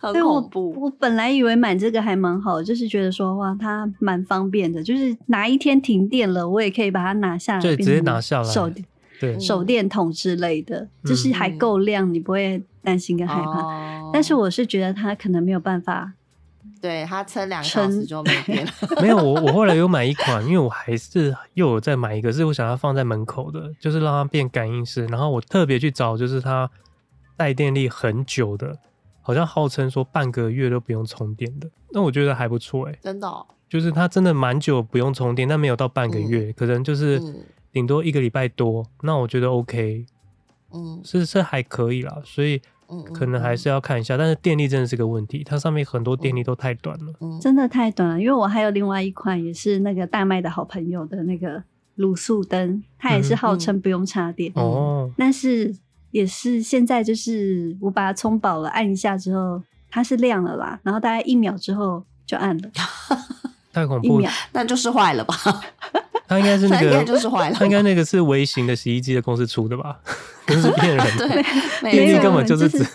[0.00, 0.72] 很恐怖。
[0.72, 8.74] 我，我本来以为买这个还蛮好，就是觉得说哇，它蛮方便的，就是哪一天停电了，我也可以把它拿下来，对，直接拿下来。
[9.20, 13.62] 对手电筒之类的，就是还够亮，嗯、你不会担心跟害怕。
[13.62, 16.12] 哦、但是我是觉得它可能没有办法，
[16.84, 18.72] 对它撑两小时就没电了。
[19.00, 25.06] 没有，我我后来有买一款，因为我还是又有再买一个，是我想要放在门口的，就是让它变感应式。
[25.06, 26.70] 然后我特别去找，就是它
[27.38, 28.76] 带电力很久的，
[29.22, 37.18] 好像号称说半个月都不用充电的，那我觉得还不错哎、欸，真的、哦，就是它真的蛮久不用充电，但没有到半个月，嗯、可能就是
[37.72, 40.04] 顶多一个礼拜多，嗯、那我觉得 OK，
[40.74, 42.60] 嗯，是是还可以啦，所以
[43.12, 51.62] 可能还是要看一下，但是电力真的是个问题，它上面很多电力都太短了，嗯，真的太短了，因为我还有另外一款也是那个大麦的好朋友的那个。
[51.96, 54.50] 卤素灯，它也是号称不用插电。
[54.56, 55.72] 哦，但是
[56.10, 62.68] 也是现在就是我把它充饱了，按一下之后它是亮了啦，然后大概一秒之后就暗了，
[63.72, 65.36] 太恐怖了， 那就是坏了吧？
[66.28, 69.96] 它应该是那个，应该就是坏了，它应该那个是微型的洗衣机的公司出的吧？
[70.46, 71.42] 不是骗人的，对，
[71.92, 72.86] 电力根本就是指。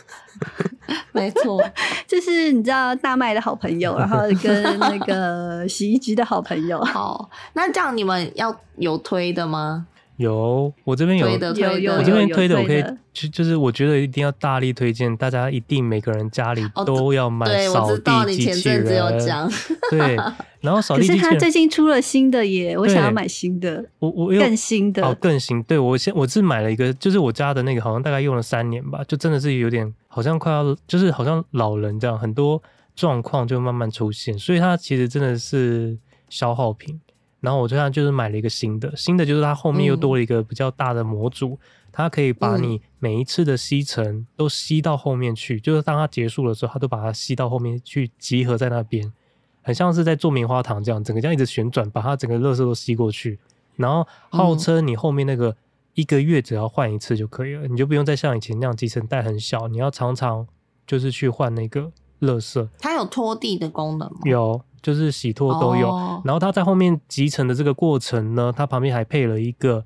[1.11, 1.61] 没错，
[2.07, 6.81] 就是你知道大麦的好朋友，然后跟那个洗衣机的好朋友。
[6.83, 9.85] 好，那这样你们要有推的吗？
[10.19, 18.83] 有，我这边有，推的推的，我这边推的，我可以就就是我觉得一定要大力推荐，大家一定每个人家里都要买扫地机器人。
[19.89, 20.17] 对，
[20.59, 23.85] 然后扫地机器人，可是他最近出了新的耶，我想要买新的。
[23.99, 25.63] 我我更新的哦，更新。
[25.63, 32.61] 对我先我是买了一个，就是我家的那个，好像大概用了三年吧，就真的是有点好像快要，就是好像老人这样，很多
[32.93, 36.99] 状况就慢慢出现，所以它其实真的是消耗品。
[37.41, 41.59] 然后我这样就是买了一个新的，新的就是它后面又多了一个比较大的模组，嗯、
[41.91, 49.13] 它可以把你每一次的吸尘都吸到后面去，嗯、就是当它结束的时候，它都把它吸到后面去集合在那边，
[49.61, 53.39] 很像是在做棉花糖这样，整个这样一直旋转，把它整个垃圾都吸过去。
[53.77, 55.55] 然后号称你后面那个
[55.93, 60.45] 一个月只要换一次就可以了，嗯、你就不用再像以前那样集尘袋很小，你要常常
[60.85, 62.67] 就是去换那个垃圾。
[62.79, 64.19] 它有拖地的功能吗？
[64.25, 64.61] 有。
[64.81, 66.25] 就是洗脱都有，oh.
[66.25, 69.85] 然后它在后面集成的这个过程呢，它旁边还配了一个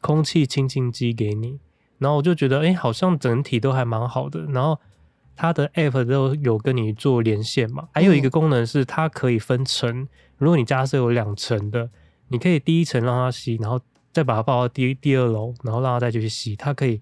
[0.00, 1.58] 空气清净机给你，
[1.98, 4.42] 然后我就觉得，哎、欸，好像整体都还蛮好的。
[4.46, 4.78] 然后
[5.34, 10.08] 它的 app 都有跟你做连线嘛，还有一个功能是它可以分层，
[10.38, 11.90] 如果你家是有两层的，
[12.28, 13.80] 你可以第一层让它吸，然后。
[14.16, 16.98] 再把它抱到第第二楼，然后让它再继续吸，它可以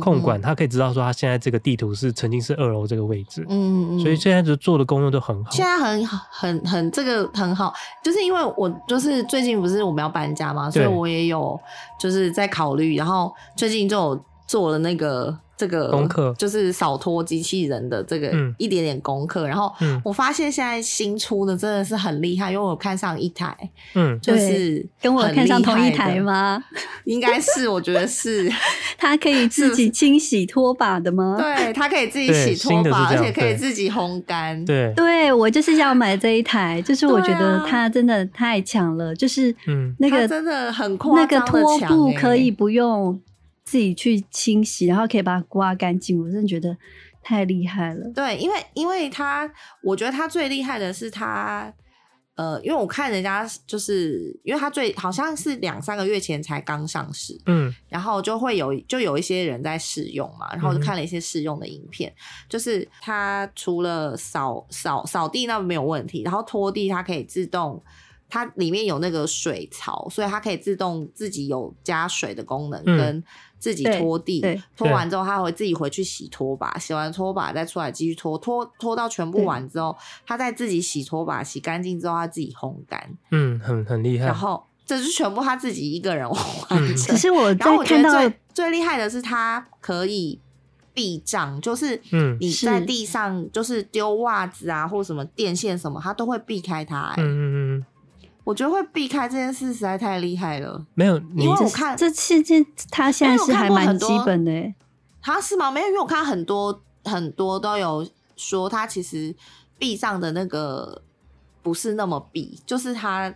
[0.00, 0.54] 控管，它、嗯。
[0.54, 5.50] 嗯、可以知道说它现在这个地图是曾经是二楼这个位置，嗯嗯，所以现在就做的功用都很好。
[5.52, 11.56] 现在很好，很很这个很好，就是因为我就是最近不是我们要搬家嘛，所以我也有
[12.00, 15.38] 就是在考虑，然后最近就有做了那个。
[15.56, 19.72] 这个功课就是扫拖机器人的这个一点点功课，嗯、然后
[20.04, 23.56] 我发现现在新出的真的是很厉害，因为我看上一台，
[23.94, 26.62] 嗯，就是跟我看上同一台吗？
[27.04, 28.50] 应该是，我觉得是，
[28.98, 31.36] 它可以自己清洗拖把的吗？
[31.38, 34.62] 对，它可以自己洗拖把，而且可以自己烘干。
[34.64, 43.18] 对，对我就是要买这一台，就是我觉得它真的太强了，就是嗯，那个真的很夸张，那个拖布可以不用。
[43.66, 46.74] 自己去清洗，然后可以把它刮干净，我真的觉得
[47.20, 48.08] 太厉害了。
[48.14, 49.50] 对，因为因为他，
[49.82, 51.74] 我觉得他最厉害的是他，
[52.36, 67.82] 呃，因为我看人家就是，因为他最好像是两三个月前才刚上市，嗯，然后就会有就有一些人在试用嘛，然后就看了一些试用的影片，嗯、就是他除了扫扫扫地那没有问题，然后拖地它可以自动。
[68.28, 73.22] 它里面有那个水槽，所以它可以自动自己有加水的功能，跟
[73.58, 74.40] 自己拖地。
[74.42, 83.16] 嗯、拖完之后，它会自己回去洗拖把，洗完拖把再出来继续拖，拖拖到全部完之后，它再自己洗拖把，洗干净之后，它自己烘干。
[83.30, 84.26] 嗯，很很厉害。
[84.26, 86.96] 然后这是全部他自己一个人 完成。
[86.96, 90.38] 其实、嗯、我在看到最最厉害的是，它可以
[90.94, 97.14] 避障，就是嗯，你在地上就是丢袜子啊，或什么电线什么，它都会避开它、欸。
[97.18, 97.65] 嗯嗯嗯。
[98.46, 100.86] 我觉得会避开这件事实在太厉害了。
[100.94, 104.72] 没有，因为我看这期间他现在是还蛮基本的。
[105.20, 105.68] 他是吗？
[105.68, 108.06] 没有，因为我看很多很多都有
[108.36, 109.34] 说他其实
[109.80, 111.02] 壁上的那个
[111.60, 113.34] 不是那么闭，就是他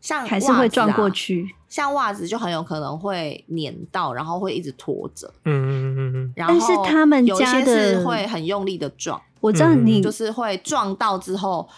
[0.00, 5.28] 像袜子、啊、还是会撞过去，像袜子就很有可能会粘到，然后会一直拖着。
[5.46, 6.32] 嗯嗯嗯嗯。
[6.36, 11.68] 然后但是他们家的是会很用力的撞，我知道你就是会撞到之后。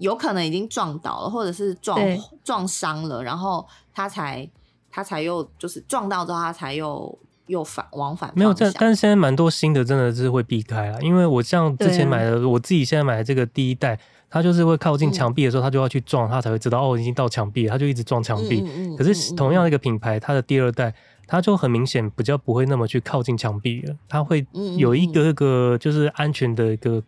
[0.00, 2.00] 有可能已经撞倒了，或者是撞
[2.42, 4.48] 撞伤了，然后他才
[4.90, 8.32] 他才又就是撞到之后，他才又又反往返。
[8.34, 18.64] 没有，但但是现在蛮多新的真的是会避开了，因为我像之前买的，我自己现在买的这个第一代，它就是会靠近墙壁的时候，它就要去撞，它才会知道哦，已经到墙壁了，它就一直撞墙壁。
[18.96, 20.94] 可是同样一个品牌，它的第二代，
[21.26, 24.46] 它就很明显比较不会那么去靠近墙壁了，它会
[24.78, 27.02] 有一个个就是安全的一个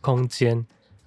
[0.00, 0.66] 空间。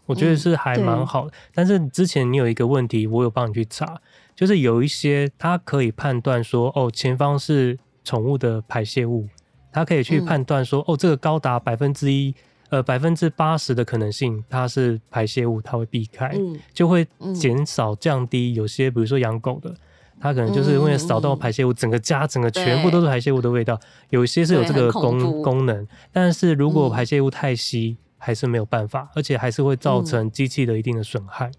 [0.09, 4.01] 我觉得是还蛮好的，嗯、但是之前你有一个问题，我有帮你去查，
[4.35, 9.27] 就是有一些它可以判断说，哦，前方是宠物的排泄物，
[9.71, 12.33] 它可以去判断说，嗯、哦，这个高达百分之一，
[12.69, 19.73] 呃百分之八十的可能性它是排泄物，它会避开，嗯就会减少降低有些比如说养狗的。
[20.21, 23.79] 它可能就是因为扫到排泄物，整个家整个全部都是排泄物的味道。
[24.09, 31.49] 有些是有这个功功能，但是如果排泄物太稀，还是没有办法，而且还是会造成机器的一定的损害。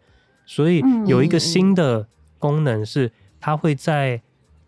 [0.47, 2.07] 所以有一个新的
[2.39, 4.21] 功能是，它会在，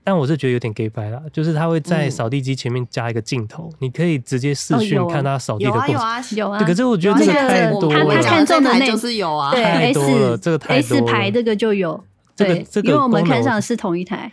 [0.02, 5.92] 但我是觉得有点给白了，就是它会在扫地机前面加一个镜头，你可以直接视讯看它扫地的过程。
[5.92, 11.06] 有啊有啊，可是我觉得这个太多了，他看中的那就是有啊，太多了，这个太多了。
[11.06, 12.02] S 排这个就有。
[12.34, 14.32] 这个对这个，因为我们看上是同一台，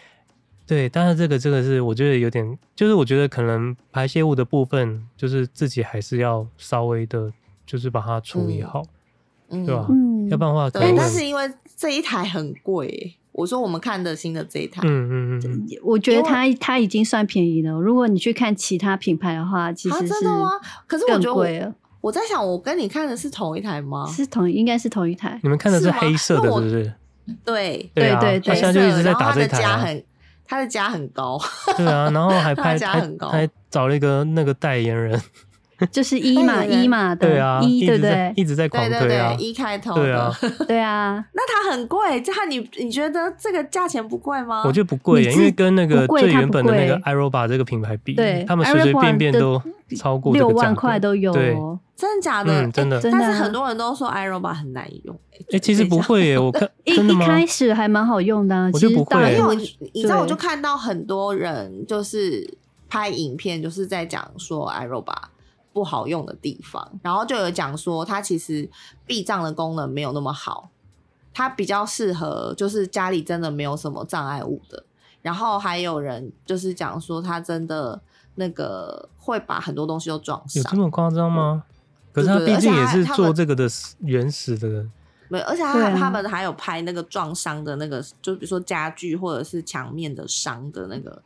[0.65, 7.29] 对，但是这个这个是我觉得有点，就是我觉得可能排泄物的部分，就是自己还是要稍微的，
[7.69, 8.81] 就是把它处理好，
[9.49, 9.85] 嗯、对吧？
[9.89, 11.47] 嗯，要不然的话，对，但是因为
[11.77, 17.73] 这一台很贵，我说我们看的新的这一台，嗯嗯嗯，我觉得它它已经算便宜了。
[17.73, 20.49] 如果你去看其他品牌的话，其实是、啊、真的吗？
[20.87, 21.71] 可是我觉得我贵了。
[22.01, 24.07] 我在想，我跟你看的是同一台吗？
[24.07, 25.39] 是同，应该是同一台。
[25.43, 26.93] 你们看的是黑色的，是不是？
[27.45, 29.61] 对对对对，他现在就一直在打这台、啊。
[29.61, 30.03] 他的价很，
[30.47, 31.39] 他的家很高。
[31.77, 35.21] 对啊，然后还 拍还还找了一个那个代言人，
[35.91, 38.33] 就是一嘛一嘛的，对啊，一对不对？
[38.35, 40.31] 一直在狂推啊，一开头对啊，
[40.67, 41.23] 对啊。
[41.33, 44.63] 那它很贵，这样你你觉得这个价钱不贵吗？
[44.65, 49.61] 我觉得不贵耶，因为跟那个最原本的那个 iRobot 这个品牌比，对，他们随随便便都
[49.97, 51.55] 超过六万块都有，对，
[51.95, 52.69] 真的假的？
[52.71, 52.99] 真的。
[53.01, 55.17] 但是很多人都说 iRobot 很难用。
[55.51, 59.35] 哎，其实不会耶，我 看一一开始还蛮好用的，我觉得不会。
[59.35, 59.55] 因为
[59.93, 62.57] 你知道，我就看到很多人就是
[62.89, 65.15] 拍影片，就是在讲说 iRobot
[65.71, 68.69] 不好用的地方，然后就有讲说它其实
[69.05, 70.69] 避障的功能没有那么好，
[71.33, 74.83] 它比较适合就是家里真的没有什么障碍物的。
[75.21, 78.01] 然后还有人就是讲说它真的
[78.35, 81.63] 那个会把很多东西都撞上，有这么夸张吗？
[82.11, 83.67] 可是它毕竟也是做这个的
[83.99, 84.85] 原始的。
[85.27, 91.21] 没有，而且他他们还有拍那个撞伤的那个，就比如说家具或者是墙面的伤的那个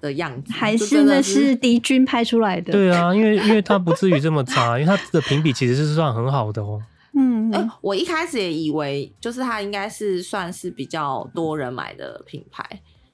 [0.00, 2.72] 的样子，还是那是敌军拍出来的？
[2.72, 6.82] 对啊， 因为因为它不至于这么差， 因为它的评比其实是算很好的哦。
[7.16, 12.64] 嗯，哎、欸，我一开始也以为就是它应该是算是比较多人买的品牌，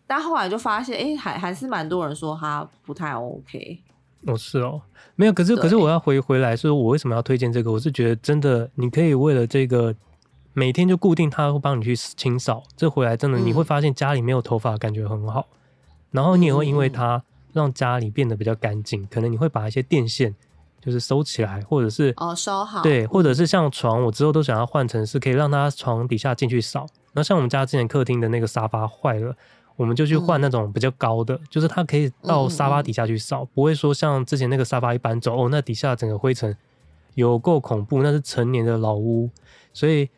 [0.07, 3.79] 但后来就发现，哎、欸，还还是蛮多人说它不太 OK。
[4.27, 4.81] 哦，是哦。
[5.17, 7.71] 没有，可是可是我要回回来说，我为什么要推荐这个？
[7.71, 9.95] 我是觉得真的，你可以为了这个
[10.55, 15.47] 每天就固定它会帮你去清扫，这回来真的你会发现家里没有头发，感觉很好。
[15.51, 15.57] 嗯、
[16.11, 20.35] 然后你也会因为它让家里变得比较干净，可能你会把一些电线
[20.81, 26.81] 就是收起来，或者是哦收好，对，或者是像床，我之后都想要换成是可以让它床底下进去扫。
[27.13, 29.35] 然后像我们家之前客厅的那个沙发坏了。
[29.77, 36.55] 我们就去换那种比较高的，嗯、就是它可以到沙发底下去扫，嗯、不会说像之前那个沙发一搬走哦，那底下整个灰尘
[37.15, 39.31] 有够恐怖，那是成年的老屋，
[39.73, 40.11] 所以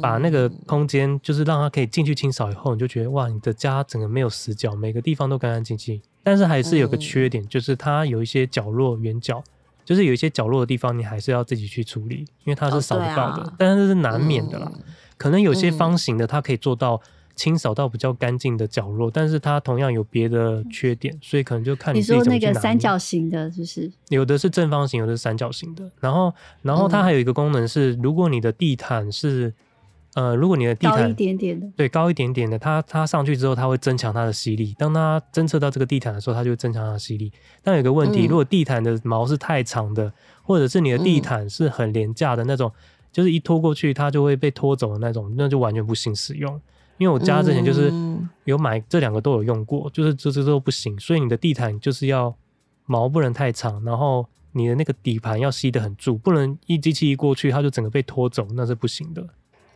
[0.00, 6.00] 把那个空间就是让它可以进去清扫以后，你就觉得哇，你的家整个没有死角，每个地方都干干净净。
[6.22, 9.42] 但是还是有个缺点，就是它有一些角落圆角，
[9.84, 14.70] 就是有一些角落的地方你还是要自己去处理，因为它是扫不到的，哦啊、但是是难免的啦。
[14.74, 14.82] 嗯、
[15.16, 17.00] 可能有些方形的它可以做到。
[17.40, 25.90] 清扫到比较干净的角落，但是它同样有别的缺点，所以可能就看你说那个三角形的，就是有的是正方形，有的是三角形的。
[26.00, 29.54] 然后，然后它还有一个功能是，如果你的地毯是，
[30.12, 34.74] 呃，如果你的地毯高一点点的，对，高一点点的，它它上去之后，它会增强它的吸力。
[34.76, 37.32] 当它侦测到这个地毯的时候，它就会增强它的吸力。
[37.62, 40.12] 但有一个问题，如果地毯的毛是太长的，
[40.42, 42.70] 或者是你的地毯是很廉价的那种，
[43.10, 46.60] 就是一拖过去它就会被拖走的那种，那就完全不行使用。
[47.00, 47.90] 因为我家之前就是
[48.44, 52.36] 有买这两个都有用过，就是这这都不行，所以你的地毯就是要
[52.84, 59.22] 毛不能太长，然后你的那个底盘要吸得很住，不能一机器一过去它就整个被拖走，那是不行的。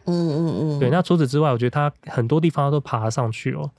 [0.04, 0.78] 嗯嗯嗯。
[0.78, 3.70] 对，那除此之外，我觉得它很多地方都爬上去哦，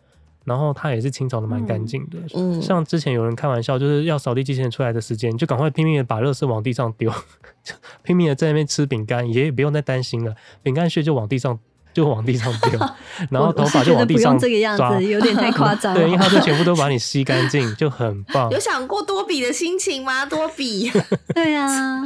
[0.43, 2.17] 然后它也是清扫的蛮干净的。
[2.33, 2.59] 嗯。
[2.59, 7.11] 像之前有人开玩笑，就是要扫地机器人出来的时间，就赶快拼命的把垃圾往地上丢，
[8.01, 11.59] 拼命的在那边吃饼干，也不用再担心了，饼干屑就往地上。
[11.95, 12.77] 就往地上丢，
[13.31, 15.93] 然后头发就往地上这个样子，有点太夸张。
[15.95, 18.51] 对，因为它就全部都把你吸干净，就很棒。
[18.51, 20.25] 有想过多比的心情吗？
[20.27, 20.91] 多比。
[21.33, 22.01] 对啊，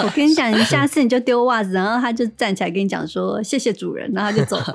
[0.00, 4.74] 我跟你讲，你下次你就丢袜子，然后他就站起来跟你讲说谢谢主人，然后他就走了。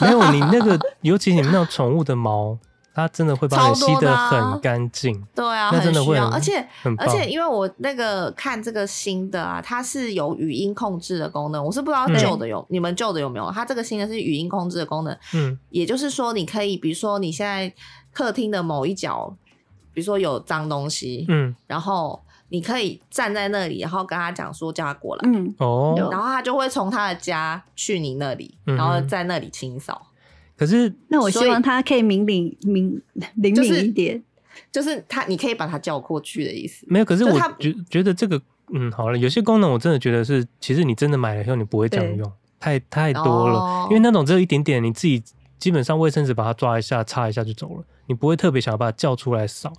[0.00, 2.58] 没有，你那个，尤其你们那种宠物的毛。
[2.96, 6.96] 它真的会把你吸得很干净， 对啊，那真的会很需要，而且很。
[6.98, 13.50] 而且因为我那个看这个新的啊，它是有语音控制的功能，我是不知道旧的有，嗯、你们旧的有没有？
[13.50, 17.70] 它这个新的是语音控制的功能，嗯，也就是说你可以，比如说你现在
[18.14, 19.36] 客厅的某一角，
[19.92, 22.18] 比如说有脏东西，嗯，然后
[22.48, 30.06] 你可以站在那里，然后跟他讲说叫他过来，嗯，哦，然后他就会从他的家去你那里，然后在那里清扫。
[30.56, 33.00] 可是，那我希望他可以明领明
[33.36, 34.22] 灵敏一点，
[34.72, 36.86] 就是他你可以把他叫过去的意思。
[36.88, 38.40] 没有，可是我觉觉得这个，
[38.72, 45.22] 嗯，好了，有些功能我真的觉得是，其实你真的买了以后你不会这样用，太太多了，哦，因为那种只有一点点，你自己
[45.58, 49.72] 基本上卫生纸把它抓一下擦一下就走了，你不会特别想要把它叫出来扫。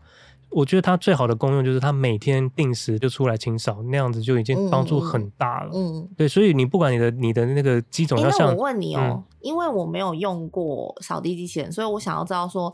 [0.50, 5.72] 我觉得它最好的功用就是它每天定时就出来清扫，那样子就已经帮助很大了。
[5.74, 12.74] 嗯，嗯对，所以你不管你的你的那个机种要像，欸、我问你哦、喔嗯，因为我没有用过扫地机器人，所以我想要知道说，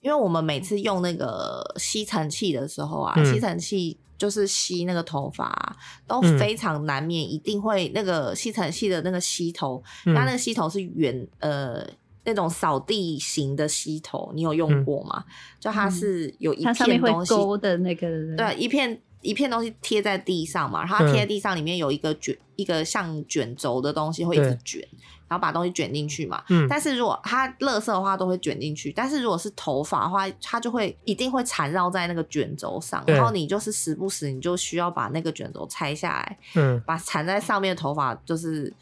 [0.00, 11.86] 因为我们每次用那个吸尘器的时候啊，嗯、吸尘器就是吸那个头发、啊，都非常难免一定会那个吸尘器的那个吸头，它、嗯、那个吸头是圆呃。
[12.24, 15.24] 那种扫地型的吸头，你有用过吗？
[15.26, 24.80] 嗯、就它是有一片东西勾的那个，对，一片一片东西贴在地上嘛，然后它贴在地上里面有一个卷、嗯，一个像卷轴的东西会一直卷，
[25.28, 26.42] 然后把东西卷进去嘛。
[26.48, 26.66] 嗯。
[26.66, 38.72] 但是如果它垃圾的话都会卷进去，但是如果是头发的话，它就会一定会缠绕在那个卷轴上，然后你就是时不时你就需要把那个卷轴拆下来，嗯，把缠在上面的头发就是。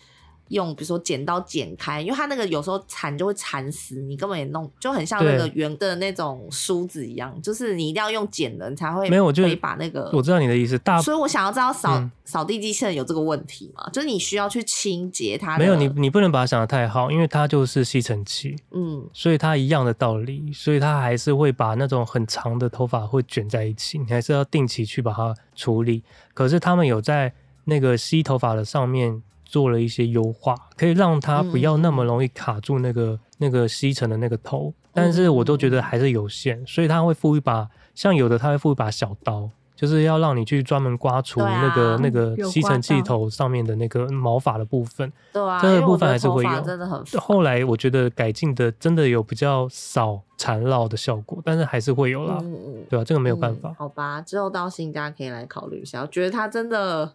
[0.52, 10.10] 用比如说剪刀剪开，因为它那个有时候缠就会缠死你，根本也弄就很像那个圆的那种梳子一样，就是你一定要用剪的，你才会没有我就可以把那个。
[10.12, 13.88] 我知道你的意思，大所以我想要知道扫扫、嗯、地机器人有这个问题吗？
[13.92, 15.58] 就是你需要去清洁它。
[15.58, 26.02] 没有，你你不能把它想的太好，因为它就是吸尘器，嗯，所以它一样的道理，所以它还是会把那种很长的头发会卷在一起，你还是要定期去把它处理。
[26.34, 27.32] 可是他们有在
[27.64, 29.22] 那个吸头发的上面。
[29.52, 45.12] 做了一些优化，可以让它不要那么容易卡住那个、嗯、那个吸尘的那个头，但是我都觉得还是有限，嗯、所以它会附一把，像有的它会附一把小刀，就是要让你去专门刮除那个、啊、那个吸尘器头上面的那个毛发的部分。
[45.34, 46.60] 对啊，这个部分还是会有。
[46.62, 47.04] 真的很。
[47.20, 52.38] 后来我觉得改进的真的有比较少缠绕的效果，但是还是会有啦。
[52.40, 52.84] 嗯嗯。
[52.88, 53.68] 对啊，这个没有办法。
[53.68, 56.00] 嗯、好吧，之后到新家可以来考虑一下。
[56.00, 57.12] 我觉得它真的。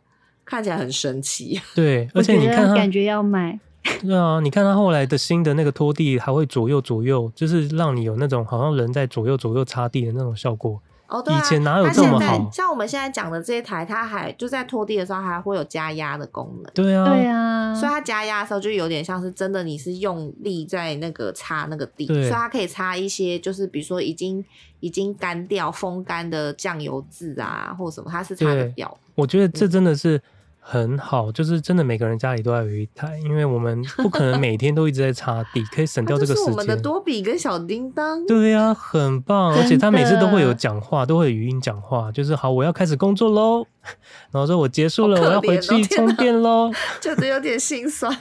[0.48, 3.60] 看起来很神奇， 对，而且你看它感觉要买，
[4.02, 10.82] 对啊，你看它后来的新的那个拖地还会左右左右，就是让你有那种好像人在左右左右擦地的那种效果。
[11.10, 12.50] 哦，对啊，以前哪有这么好？
[12.52, 16.72] 像我们现在讲的这一台，它还就在拖地的时候还会有加压的功能。
[16.74, 24.44] 对啊，对啊，所以它加压的时候就有点像是真的，你是用力在那个擦那个地，所以它可以擦一些就是比如说已经
[24.82, 28.98] 已经干掉风干的酱油渍啊或什么，它是擦得掉。
[29.16, 30.18] 我觉得这真的是。
[30.18, 30.22] 嗯
[30.70, 36.44] 很好，就是真的每个人家里都要有一台，因为我们不可能每天都一直在擦地，可以省掉这个时间。
[36.44, 38.26] 是我们的多比跟小叮当。
[38.26, 43.66] 对呀、啊，很棒，而且他每次都会有 讲话，都会有语音讲话，就是好，我要开始工作喽，
[44.30, 48.14] 然后说我结束了，我要回去充电喽， 觉得有点心酸。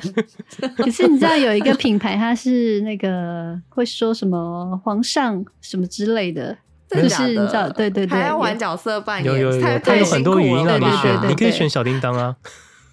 [0.76, 6.56] 可是你知道有一个品牌，它是那个会说什么皇上什么之类的。
[6.90, 12.36] 就是你知道，对对对，还要玩角色扮演，有有有，他有很多语音让你选，你可以选小叮当啊。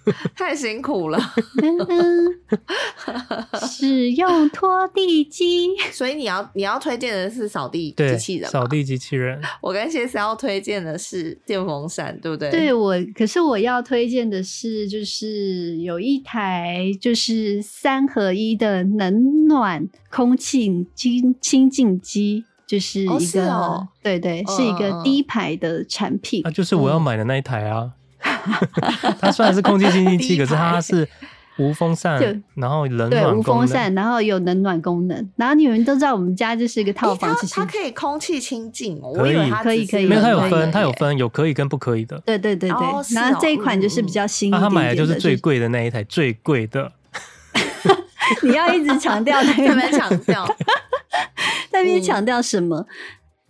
[0.36, 1.18] 太辛苦了，
[3.66, 9.40] 使用拖地机， 所以你要你要推荐的是扫地机器人，扫地机器人。
[9.62, 12.50] 我跟谢思要推荐的是电风扇，对不对？
[12.50, 22.44] 对，我可是我要推荐的是，就是有一台就是三合一的冷暖空气清清净机。
[22.66, 26.42] 就是一个，哦是哦、对对，是一个低排的产品。
[26.44, 27.90] 那、就是我要买的那一台啊。
[28.22, 31.06] 嗯、 它虽然是空气清新器， 可是它是
[31.58, 33.10] 无风扇，然后冷暖功能。
[33.10, 35.30] 对，无风扇，然后有冷暖功能。
[35.36, 39.12] 然后你们都知道，我们家就是一个套房，其实它可以空气清净哦。
[39.14, 40.06] 可以，可以，可以。
[40.06, 42.18] 没有，它有分，它有分，有可以跟不可以的。
[42.24, 42.76] 对对对对。
[42.78, 44.68] 哦、然后这一款就是比较新一点点的。
[44.68, 46.90] 他买的就是最贵的那一台，最贵的。
[48.42, 50.46] 你要一直强调，特别强调。
[51.74, 52.86] 在那边强调什么、嗯？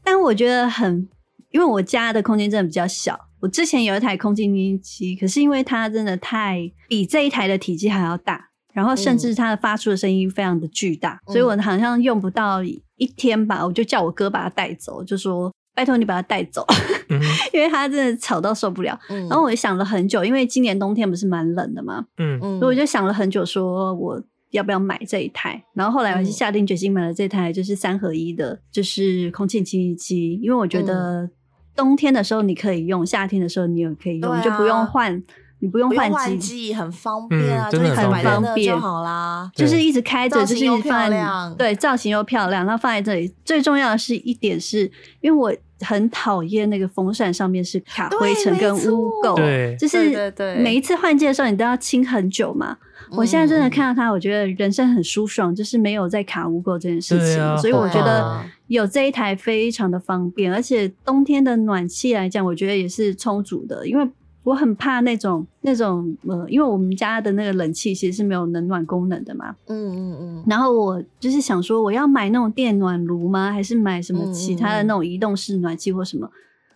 [0.02, 1.06] 但我觉得很，
[1.50, 3.18] 因为我家的空间真的比较小。
[3.40, 16.64] 我之前有一台空气清新机，可是因为它真的太比这一台的体积还要大，然后甚至它的发出的声音非常的巨大、嗯，所以我好像用不到一天吧，我就叫我哥把它带走，就说拜托你把它带走，
[17.10, 17.20] 嗯、
[17.52, 19.28] 因为它真的吵到受不了、嗯。
[19.28, 24.22] 然后我就想了很久，因为今年冬天不是蛮冷的嘛，嗯，所以我就想了很久，说我。
[24.54, 25.62] 要不要买这一台？
[25.74, 30.38] 然后后来我就下定决心买了这台，就是三合一的，就是空气清新机。
[30.42, 31.28] 因为我觉得
[31.74, 35.20] 冬天的时候你可以用，夏天的时候你也可以用，你就不用换，
[35.64, 38.74] 你不用换机，很方便啊，嗯、真的很方便。
[38.74, 39.50] 就好啦。
[39.54, 43.32] 就是一直开着，就是一直漂亮，对，造型又漂亮，然后放在这里。
[43.46, 44.82] 最重要的是一点是，
[45.22, 45.50] 因为我
[45.80, 52.76] 很讨厌那个风扇上面是卡灰尘跟污垢，对，就是每一次换季的时候，你都要清很久嘛。
[53.10, 64.08] 我现在真的看到它，我觉得人生很舒爽，就是没有在卡污垢这件事情，啊、所以我觉得有这一台非常的方便，而且冬天的暖气来讲，我觉得也是充足的，因为
[64.44, 73.50] 我很怕那种那种呃，因为我们家的那个冷气其实是没有冷暖功能的嘛，嗯嗯嗯，然后我就是想说，我要买那种电暖炉吗？
[73.50, 76.30] 还是买什么其他的那种移动式暖气或什么？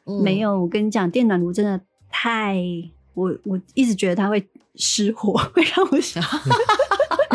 [0.06, 2.56] 嗯、没有，我跟你讲，电暖炉真的太，
[3.14, 4.44] 我我一直觉得它会。
[4.80, 6.22] 失火 会让我想，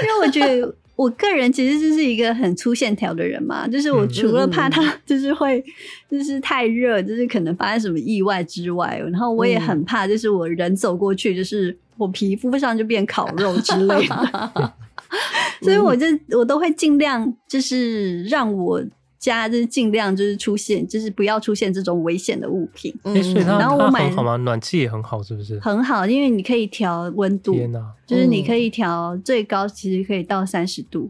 [0.00, 0.72] 因为我觉得
[1.02, 5.62] 我个人其实就是一个很粗线条的人嘛，就是我除了怕它 就是会
[6.10, 14.72] 就是太热，就是可能发生什么意外之外，然后我也很怕就是我人走过去，就是我皮肤上就变烤肉之类的，
[15.62, 16.06] 所以我就
[16.38, 18.82] 我都会尽量就是让我。
[19.22, 22.92] 家就是尽量就是出现，就是不要出现这种危险的物品。
[23.04, 23.14] 嗯，
[23.46, 24.36] 然后我买好吗？
[24.36, 25.58] 暖气也很好，是不是？
[25.60, 27.54] 很好，因为你可以调温度。
[27.54, 27.92] 天哪！
[28.04, 31.08] 就是你可以调最高，其实可以到三十度。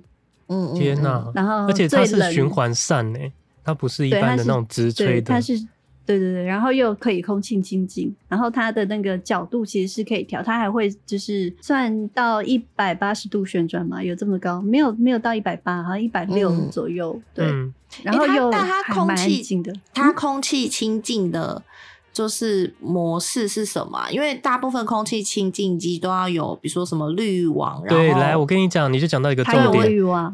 [0.49, 1.33] 嗯，天哪！
[1.35, 3.19] 然后而且它是循环扇呢，
[3.65, 5.33] 它不是一般的那种直吹的。
[5.33, 5.67] 它是。
[6.05, 14.61] 对对对，然后又可以空气清净，然后它的那个角度其实是可以调，它还会就是算到一百八十度旋转嘛，有这么高？
[14.61, 17.13] 没有没有到一百八，好像一百六左右。
[17.15, 21.63] 嗯、对，嗯、然后又但它空气净的，它空气清净的。
[22.13, 24.07] 就是模式是什么？
[24.11, 27.83] 因为大部分空气清净机都要有，比如说什么滤网。
[27.89, 29.63] 对，来，我跟你讲，你就讲到一个重点。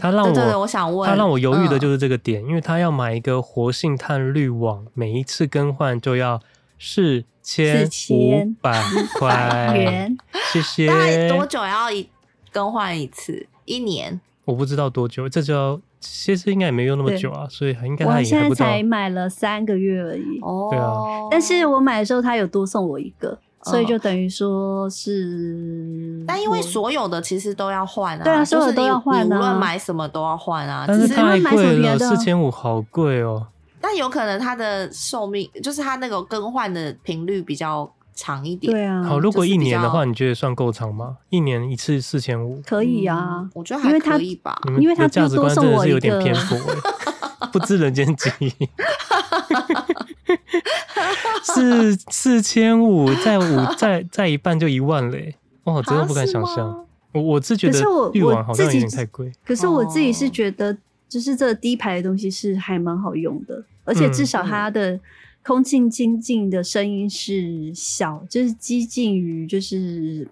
[0.01, 6.41] 它让我，对对，我想问，它让我犹豫的就是这个点，因为它要买一个活性炭滤网，每一次更换就要
[6.81, 8.83] 四千五百
[9.17, 10.19] 块元。
[10.53, 10.89] 谢谢。
[10.89, 12.09] 大概多久要一
[12.51, 13.47] 更换一次？
[13.67, 14.21] 一年？
[14.47, 15.81] 我不知道多久，这就要。
[16.01, 20.39] 其实应该也没用那么久啊，所以应该我现在才买了三个月而已。
[20.43, 21.29] 哦，对啊。
[21.31, 26.25] 但是我买的时候他有多送我一个，所以就等于说是。
[26.27, 30.85] 但因为所有的其实都要换啊，对啊，所有都要换啊，无论买什么都要换啊。
[30.87, 33.47] 但是太贵了，四千五好贵哦。
[33.81, 37.91] 但有可能它的寿命就是它那个更换的频率比较。
[38.19, 39.05] 长一点，对啊。
[39.05, 41.19] 好，如果一年的话，你觉得算够长吗？
[41.31, 43.49] 一年一次四千五，可以啊。
[43.55, 46.59] 我觉得还可以吧，因为他价值观真的是有点偏颇，
[47.53, 48.29] 不知人间疾。
[51.43, 55.37] 四四千五，再五再再一半就一万嘞！
[55.65, 56.85] 哇，真的不敢想象。
[57.13, 57.81] 我我是觉得
[58.13, 59.33] 滤网好像有点太贵。
[59.47, 60.77] 可是我自己是觉得，
[61.09, 64.99] 就是这低排的东西是还蛮好用的，而且至少它的。
[65.49, 70.29] 空气清净的声音是小，就是接近于就是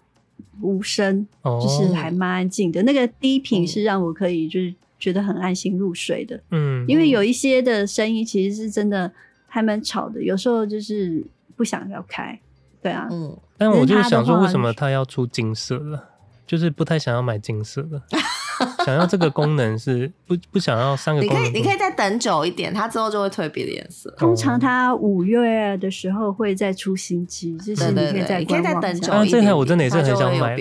[0.61, 2.83] 无声，哦、就是还蛮安静的。
[2.83, 6.39] 那个低频是让我可以就是觉得很安心入睡的。
[6.51, 9.11] 嗯，因为有一些的声音其实是真的
[9.47, 11.25] 还蛮吵的，有时候就是
[11.57, 12.39] 不想要开。
[12.83, 16.09] 对啊，嗯，但我就是想说，为什么他要出金色的？
[16.47, 18.03] 就是不太想要买金色的。
[18.87, 21.43] 想要这个功能是不不想要三个功能？
[21.43, 24.09] 你可以你可以再等久一点，它之后就会退别的颜色。
[24.17, 27.97] 通常它五月的时候会再出新机，就是你
[28.45, 29.13] 可以再等久一下。
[29.13, 30.57] 啊，这台我真的也是很想买，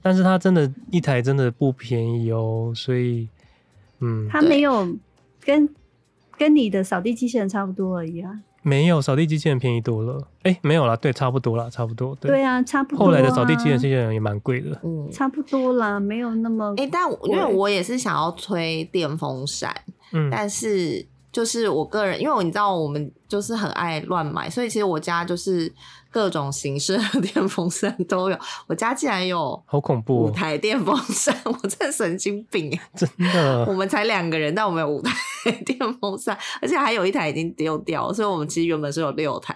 [0.00, 3.28] 但是它真的一台真的不便宜哦，所以
[4.00, 4.88] 嗯，它没有
[5.44, 5.68] 跟
[6.38, 8.40] 跟你的扫地机器人差不多而已啊。
[8.68, 12.16] 没有扫地机器人便宜多了，哎、欸，没有啦，对，差不多啦，差不多。
[12.16, 13.06] 对，对啊，差不多、啊。
[13.06, 16.74] 后来的扫地机器人也蛮贵的，嗯，差不多啦，没有那么。
[16.76, 19.72] 哎、欸，但因为我也是想要吹电风扇，
[20.12, 25.72] 嗯，但是就是我个人，因为你知道我们就是很爱乱买，所以其实我家就是。
[26.16, 33.66] 各种形式的 电风扇都有，我家竟然有好恐怖五台电风扇，我真神经病，真的。
[33.66, 35.12] 我们才两个人，但我们有五台
[35.66, 39.54] 电风扇，而且还有一台已经丢掉，所以我们其实原本是有六台。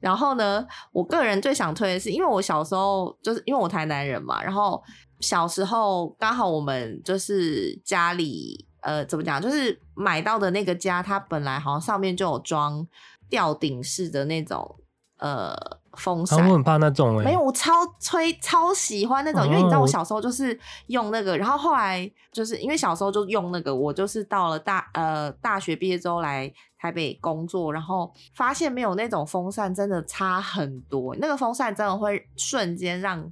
[0.00, 4.82] 然后呢，我个人最想推的是，因为我小时候就是因为我台南人嘛，然后
[5.20, 12.84] 小时候刚好我们就是家里呃怎么讲，就是买到的那个家，它本来好像上面就有装
[13.30, 14.74] 吊顶式的那种。
[15.18, 15.52] 呃，
[15.94, 20.56] 风扇，我很怕那种没有，我超吹，超喜欢那种，因为你知道我小时候就是
[20.86, 26.48] 用那个，然后后来就是因为小时候就用那个，我就是到了大呃大学毕业之后来
[26.78, 33.28] 台北工作，然后发现没有那种风扇真的差很多，那个风扇真的会瞬间让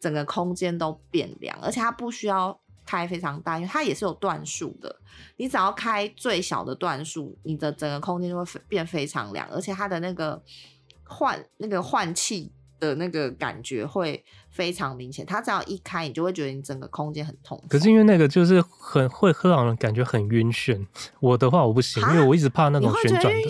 [0.00, 4.96] 整个空间都变凉，而且它不需要开非常大，因为它也是有段数的，
[5.36, 10.42] 你只要开最小的段数，你的整个空间就会变非常凉，而且它的那个。
[11.06, 14.24] 换那个换气的那个感觉会
[14.56, 15.24] 非常明显。
[15.26, 17.62] 它只要一开，你就会觉得你整个空间很痛。
[17.68, 20.84] 可是因为那个就是很会会让人感觉很晕眩。
[21.20, 23.40] 我的话我不行，因为我一直怕那种旋转的。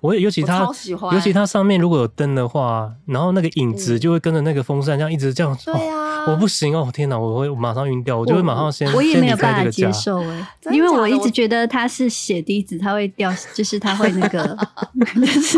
[0.00, 0.68] 我也尤其它，
[1.12, 5.56] 尤其它上面如果有灯的话，然后那个影子就会跟着那个风扇这样一直这样。
[5.64, 6.02] 对啊。
[6.24, 6.88] 我不行哦！
[6.94, 14.56] 天哪，我会马上晕掉，我就会马上先我也没有办法接受 哎，因为我一直觉得它是血滴子，它会掉，就是它会那个。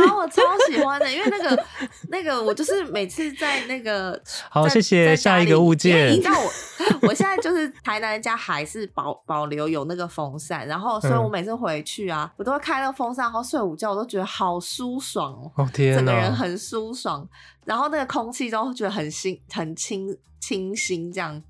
[0.09, 1.65] 好， 我超喜欢的，因为那个
[2.09, 4.19] 那个我就是每次在那个
[4.49, 4.81] 好，谢谢
[5.17, 6.13] 下一个物件。
[6.13, 17.27] 你知道我我现在就是台南家还是保保留有那个风扇，然后所以我每次回去啊，我都会开那个风扇，然后睡午觉，我都觉得好舒爽哦，哦天哪，整个人很舒爽。
[17.65, 21.43] 然后那个空气都觉得很新、很清清新，这样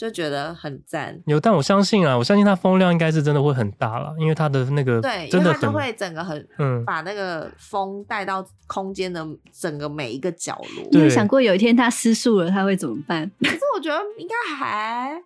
[0.00, 1.20] 就觉得很赞。
[1.26, 9.22] 有，但我相信啊，我相信它风量应该是真的会很大了，因为它的那个对，真的它就会整个很嗯，把那个风带到空间的
[9.52, 10.88] 整个每一个角落。
[10.90, 13.30] 你有想过有一天它失速了，它会怎么办？
[13.44, 15.22] 可是我觉得应该还。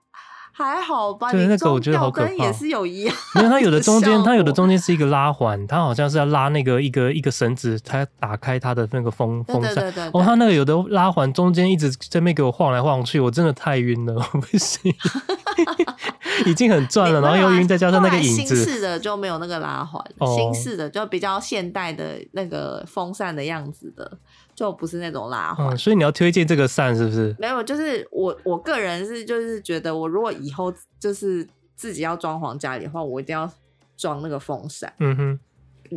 [0.57, 2.33] 还好吧，对那个我觉得好可怕。
[2.33, 9.75] 也是有一样，因为它有的中间，它有的中间是一个拉环，它好像是要拉那个一个一个绳子，它打开它的那个风风扇。
[9.75, 10.21] 对对对对。
[10.21, 14.95] 哦，它那个有的拉环中间一直在那边给我晃来晃去，我真的太晕了，我不行。
[16.47, 18.55] 已经很转了，然后又晕，再加上那个影子。
[18.55, 24.19] 新式的就没有那个拉环，哦、新式的就比较现代的那个风扇的样子的。
[24.55, 27.35] 就不是那种拉环，嗯，所以你要推荐这个扇是不是？
[27.39, 33.51] 没有，就是我我个人是就是觉得，我如果以后就是自己要装潢家里的话，我一定要
[33.97, 34.93] 装那个风扇。
[34.99, 35.39] 嗯哼，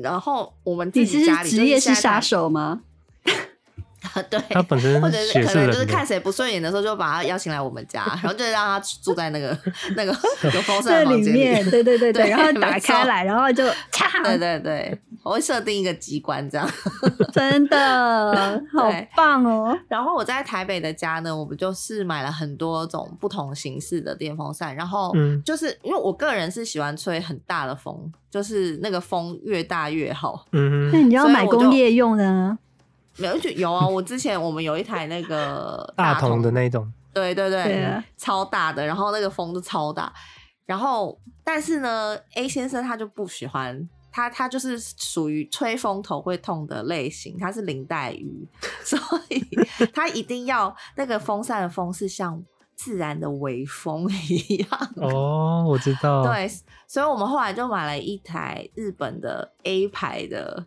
[0.01, 2.81] 然后我们自己家里职业是杀手吗？
[4.23, 9.57] 对，他本身或者是可能就是看谁不顺眼的时候，就把他邀请来我们家，然后就让他住在那个
[9.95, 10.11] 那个
[10.53, 11.69] 有风扇的房间里面。
[11.69, 14.07] 对对对对，然后打开来，然后就嚓。
[14.23, 16.67] 对对对，我会设定一个机关，这样
[17.31, 19.77] 真的好棒哦。
[19.87, 25.13] 然后我在台北的家呢，我们就是买了很多种不同形式的电风扇，然后
[25.45, 30.45] 就是因为我个人是喜欢吹很大的风，就是那个风越大越好。
[30.51, 32.57] 嗯，那你要买工业用的。
[33.17, 33.87] 没有就有啊！
[33.87, 40.13] 我之前我们有一台那个 大筒的那种，对对对，对啊、超大的，然后那个风都超大，
[40.65, 48.47] 然后但是呢，A 先生他就不喜欢，他他就是属于吹风头会痛的类型，他是林黛玉，
[48.85, 48.99] 所
[49.29, 49.43] 以
[49.93, 52.43] 他一定要那个风扇的风是像
[52.75, 54.69] 自然的微风一样。
[54.97, 56.23] 哦，我知道。
[56.23, 56.47] 对，
[56.87, 60.65] 所以我们后来就买了一台日本的 A 牌的。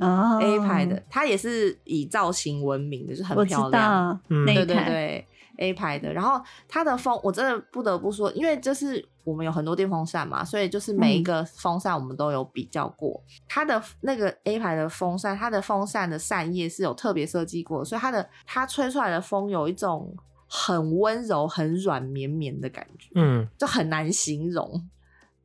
[0.00, 4.18] Oh, A 牌的，它也是以造型闻名的，就是很漂亮。
[4.28, 5.26] 嗯，对对对
[5.58, 6.10] ，A 牌的。
[6.10, 13.22] 然后它的风，我真的不得不说，因为就是我们有很多电风扇嘛，所以就是每一个风扇我们都有比较过。
[13.26, 24.88] 嗯、它的那个 A 牌的风扇，它的风扇的扇叶是有特别设计过，所以它的它吹出来的风有一种很温柔、很软绵绵的感觉，嗯，就很难形容。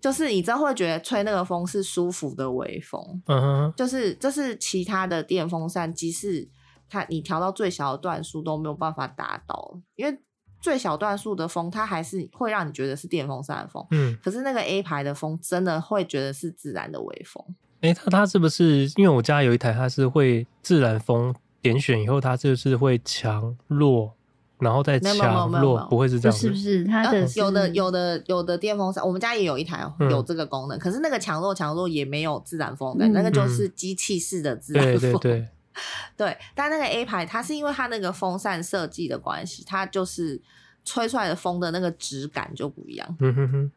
[0.06, 6.48] 就是你真会觉得吹那个风是舒服的微风，嗯哼，就是这是其他的电风扇，即使
[6.88, 10.16] 它你调到最小的段数都没有办法达到，因为
[10.62, 17.44] 最小段数的风它还是会让你觉得是电风扇的风，嗯，可是那个 A 牌的风真的会觉得是自然的微风。
[17.82, 21.34] 哎、欸，它它是不是因为我家有一台，它是会自然风
[21.64, 24.14] 点选以后，它就是会强弱？
[24.60, 26.84] 然后再强弱，不会是这样子，是不是？
[26.86, 35.00] 它的有的有的有的电风扇，我们家也有一台有这个功能，可是那个强弱强弱也没有自然风感，那个就是机器式的自然风。
[35.00, 35.48] 对对对，
[36.16, 36.38] 对。
[36.54, 40.42] 但那个 A 牌，它是因为它那个风扇设计的关系，它就是
[40.84, 43.18] 吹出来的风的那个质感就不一样。
[43.20, 43.72] 嗯哼哼。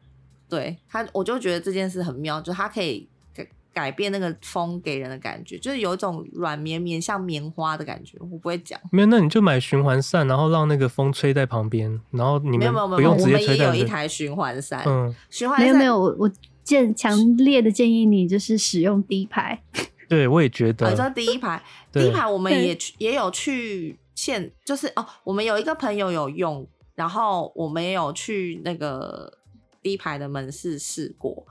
[0.47, 3.07] 对它，我就觉得这件事很妙，就它可以。
[3.79, 8.17] 改变那个风给人的感觉，就是有一种软绵绵像棉花的感觉。
[8.19, 13.67] 我不会讲，没有，那你就买循环扇，然后让那个风吹在旁边，然后你们不用直接吹在。
[13.67, 19.63] 我们也有一台循环扇，嗯，循环扇没有没有，我我建强烈的建议你就是使用第一排。
[20.09, 20.89] 对，我也觉得。
[20.89, 21.63] 你说第一排，
[21.93, 29.37] 第一排我们也去也有去现，就是哦，我们有一个朋友有用，然后我们也有去那个
[29.81, 31.47] 第一排的门市试过，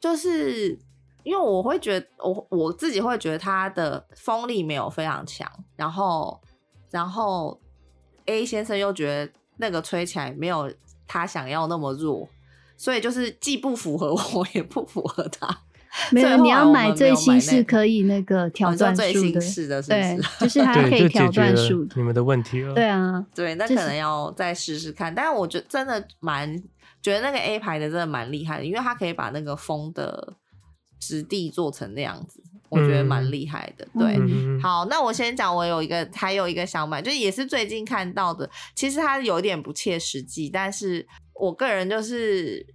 [0.00, 0.78] 就是。
[1.26, 6.40] 因为我会觉得，我我自己会觉得它的风力没有非常强，然后
[6.92, 7.60] 然后
[8.26, 10.72] A 先生又觉得那个吹起来没有
[11.04, 12.28] 他想要那么弱，
[12.76, 15.62] 所以就是既不符合我，也不符合他。
[16.12, 20.16] 没有，你要买最新式可以那个调段数的，最新式的是不是？
[20.16, 21.88] 对，就是 它可以调段数。
[21.96, 22.72] 你们的问题了。
[22.72, 25.12] 对啊， 对，那可能要再试试看。
[25.12, 26.56] 但是我觉得真的蛮
[27.02, 30.34] 觉得那个 A 牌的真的蛮厉害的，因为它可以把那个风的。
[30.98, 33.86] 质地做成那样子，我觉得蛮厉害的。
[33.94, 42.66] 嗯、对，嗯、好，那我先讲，我有一个还有一个想买，就也是最近看到的，其实它有点不切实际，但是我个人就是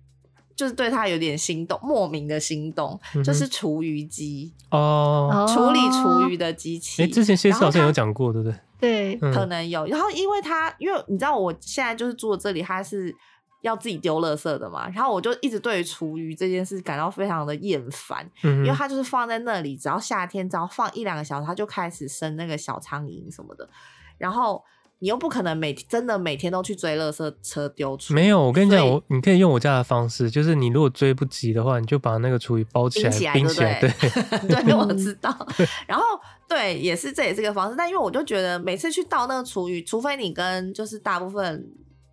[0.55, 7.01] 就是对它有点心动，莫名的心动，嗯、就是厨余机哦，处理厨余的机器。
[7.01, 8.57] 哎、欸，之前谢师好像有讲过，对不对？
[8.79, 9.85] 对，可能有。
[9.87, 13.15] 然后因为它，因为你知道我现在就是住这里，它是。
[13.61, 23.69] 要自己丢垃圾的嘛，然后我就一直对于厨余这件事感到非常的厌烦，嗯、因为它就是放在那里，只要夏天只要放一两个小时，它就开始生那个小苍蝇什么的，
[24.17, 24.63] 然后
[24.97, 28.15] 你又不可能每真的每天都去追垃圾车丢出。
[28.15, 33.89] 没有，我跟你讲，我你可以用我家的方式，就是你如果追不及的话，你就把那个厨余包起来，冰起来，冰起来，对
[34.47, 35.29] 对， 对，我 知道。
[35.85, 36.03] 然后
[36.47, 41.63] 对，也是这也是个方式，但因为我就觉得每次去倒那个厨余，除非你跟就是大部分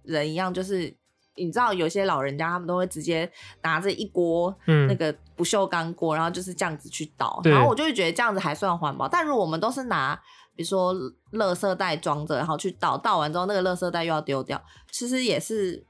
[0.02, 0.94] 人一样，就是。
[1.38, 3.30] 你知道有些老人家他们都会直接
[3.62, 9.08] 拿着一锅那个不锈钢锅，然后就是这样子去倒，然后我就会觉得这样子还算环保。
[9.08, 10.14] 但如果我们都是拿
[10.56, 10.92] 比如说
[11.32, 14.60] 垃圾袋装着，然后去倒，倒完之后那个垃圾袋又要丢掉，
[14.90, 15.86] 其实也是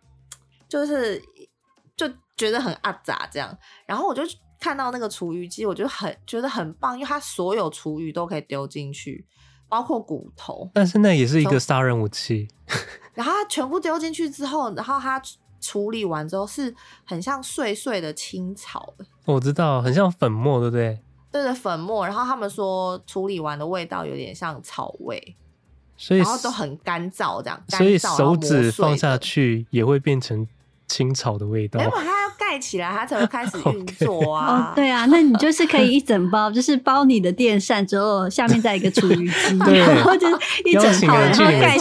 [0.68, 1.22] 就是
[1.96, 3.56] 就觉得很阿杂这样。
[3.86, 4.22] 然后我就
[4.60, 9.26] 看到那个厨余机，我就很觉得很棒，因为它所有厨余都可以丢进去，
[9.68, 10.70] 包括骨头。
[10.74, 12.46] 但是那也是一个杀人武器。
[13.18, 15.20] 然后它全部丢进去之后，然后它
[15.60, 16.72] 处理完之后是
[17.04, 18.94] 很像碎碎的青草。
[19.24, 21.00] 我知道，很像粉末，对不对？
[21.32, 22.06] 对的，粉末。
[22.06, 25.36] 然后他们说处理完的味道有点像草味，
[25.96, 27.60] 所以然后都很干燥，这样。
[27.70, 30.46] 所以手指放下去也会变成
[30.88, 31.78] 青草的味道。
[31.78, 34.68] 没有，它要盖起来，它才会开始 运作啊。
[34.68, 41.78] oh, 对啊，那你就是可以一整包， 就是包你的电扇之后，下面再一个厨余机， 然后就是一整套，然后盖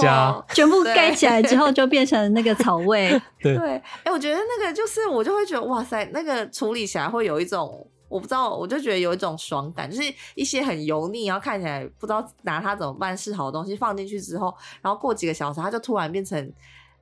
[0.54, 3.10] 全部盖起来之后，就变成那个草味。
[3.42, 16.52] 对，哎、欸，我觉得那个就是我就会觉得哇塞，那个处理起来会有一种我不知道，我就觉得有一种爽感，就是一些很油腻，然后看起来不知道拿它怎么办是好的东西放进去之后，然后过几个小时，它就突然变成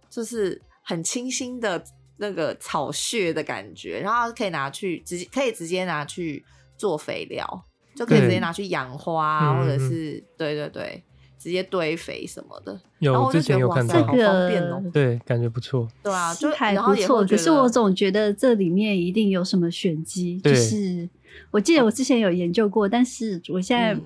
[0.09, 1.83] 就是很清新的。
[2.17, 6.43] 那个草屑的感觉，然后可以拿去直接可以直接拿去
[6.77, 11.03] 做肥料，就可以直接拿去养花，或者是对对对，
[11.37, 12.79] 直接堆肥什么的。
[12.99, 14.83] 有，然后我就觉得之前有看到，好方便哦。
[14.93, 15.87] 对，感觉不错。
[16.01, 17.25] 对啊，就还不错。
[17.25, 21.09] 可是我总觉得这里面一定有什么玄机，就是
[21.51, 23.97] 我记得我之前有研究过，但是我现在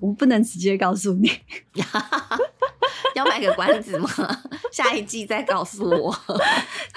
[0.00, 1.30] 我不能直接告诉你。
[3.14, 4.08] 要卖个关子吗？
[4.72, 6.14] 下一季再告诉我。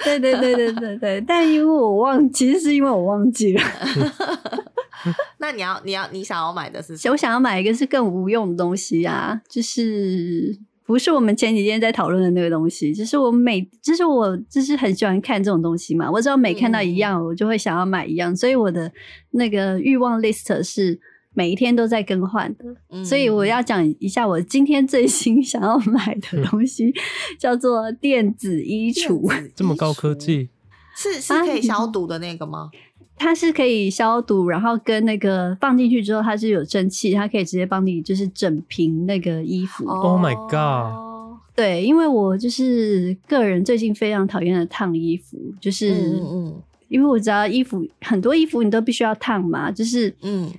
[0.02, 3.62] 对对对对对对，但因为我忘，其实是因为我忘记了。
[5.38, 7.12] 那你要你要你想要买的是什么？
[7.12, 18.90] 我想要买一个是更无用的东西啊，就是不是我们前几天在讨论的那个东西，就是我每就是我就是很喜欢看这种东西嘛，我只要每看到一样，我就会想要买一样，嗯、所以我的
[19.32, 20.98] 那个欲望 list 是。
[21.36, 26.92] 每一天都在更换的，嗯、所以我要讲一下我今天最新想要买的东西，嗯、
[27.38, 29.30] 叫做电子衣橱。
[29.54, 30.48] 这么高科技，
[30.96, 32.70] 是是可以消毒的那个吗？
[33.18, 39.84] 它是可以消毒，然后跟那个放进去之后，它是有蒸汽，它可以直接帮你就是整平那个衣服。
[39.86, 41.38] Oh my god！
[41.54, 50.50] 对，因为我就是个人最近非常讨厌的烫衣服，就是嗯，嗯，因为我知道衣服很多衣服你都必须要烫嘛，就是嗯。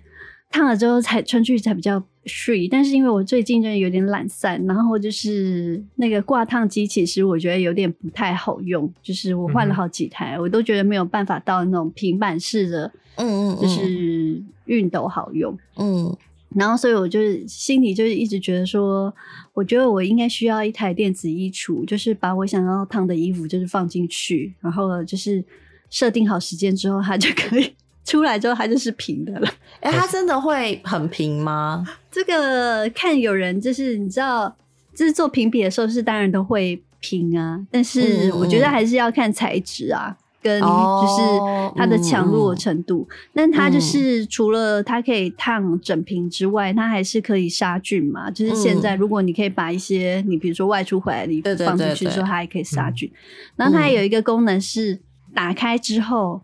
[0.49, 16.15] 烫了之后才穿出去才比较 free，但是因为我最近真的有点懒散，然后就是那个挂烫机，其实我觉得有点不太好用，就是我换了好几台，嗯、我都觉得没有办法到那种平板式的，嗯嗯，就是熨斗好用，嗯，
[16.55, 19.13] 然后所以我就是心里就是一直觉得说，
[19.53, 25.43] 我觉得我应该需要一台电子衣橱，就是把我想要烫的衣服就是放进去，然后就是
[25.89, 27.73] 设定好时间之后，它就可以。
[28.07, 29.47] 出来之后，它就是平的了。
[29.81, 31.85] 哎、欸，它真的会很平吗？
[32.09, 34.55] 这个看有人就是你知道，
[34.95, 43.01] 就是做评比的时候是当然都会平啊，但是我觉得还是要看材质啊，嗯、跟就是它的强弱程度。
[43.01, 48.31] 哦嗯、但它就是除了它可以烫整瓶之外，它还是可以杀菌嘛。
[48.31, 53.11] 就是现在如果你可以把一些你比如说外出回来的衣服放进去之后，它还可以杀菌。
[53.57, 54.97] 然后它还有一个功能是
[55.35, 56.41] 打开之后。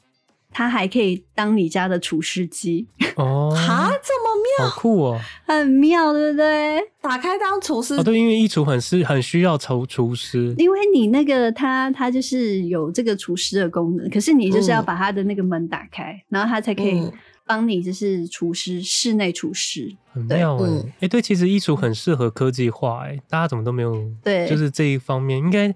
[0.54, 2.88] 它还可以当你家的除湿机。
[3.16, 4.30] 哦， 哈，这么
[4.60, 6.80] 妙，好酷哦，很妙，对不对？
[7.02, 17.12] 打开当厨师，哦，对，因为衣橱很是，很需要除除湿，因为你那个它它就是有这个除湿的功能，可是你就是要把它的那个门打开，嗯、然后它才可以
[17.46, 20.92] 帮你就是除湿，室内除湿，很妙哎，哎、嗯。
[21.02, 25.74] 欸，对，其实衣橱很适合科技化哎，大家怎么都没有对，就是这一方面应该。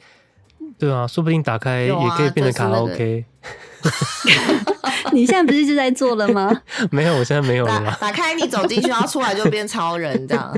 [0.80, 3.26] 对啊，说不定打开也可以变成卡拉 OK。
[5.14, 6.52] 你现在不是就在做了吗？
[6.92, 8.08] 没有，我现在没有了打。
[8.08, 10.54] 打开你走进去，然后出来就变超人这样。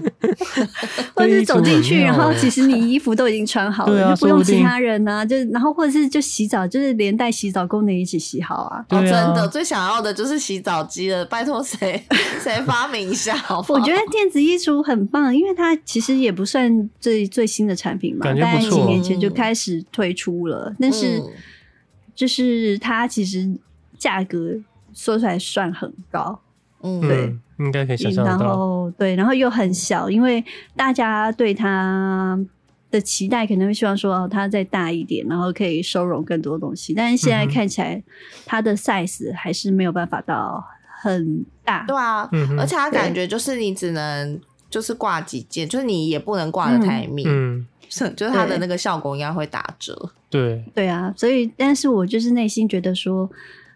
[1.16, 5.26] 或者是走进去，然后其实你衣服都已经穿好了，啊、就不用其他人啊。
[5.26, 8.84] 就然后或者是就洗澡，就是连带洗澡功能一起洗好啊。
[8.90, 12.04] 哦，真的最想要的就是洗澡机了，拜托谁
[12.42, 13.80] 谁发明一下好不好？
[13.80, 21.22] 我觉得电子衣橱很棒，因为它其实也不算最最新的产品嘛，大概几年前就开始推出了，嗯、但是
[22.20, 23.50] 就是它其实
[23.98, 24.54] 价格
[24.94, 26.38] 说出来算很高，
[26.82, 28.46] 嗯，对，嗯、应该可以想象到。
[28.46, 30.44] 然后对，然后又很小，因为
[30.76, 32.38] 大家对它
[32.92, 38.04] 的期待可能会希望说哦，它再大一点，然后可以收容更多东西，但是现在看起来
[38.46, 40.68] 它的 size 还是没有办法到。
[41.02, 44.38] 很大，对啊，嗯、而且它感觉就是你只能
[44.70, 53.30] 就是挂几件，就是你也不能挂的太密，嗯，是就是它的那个效果应该会打折，对，对啊，所以但是我就是内心觉得说，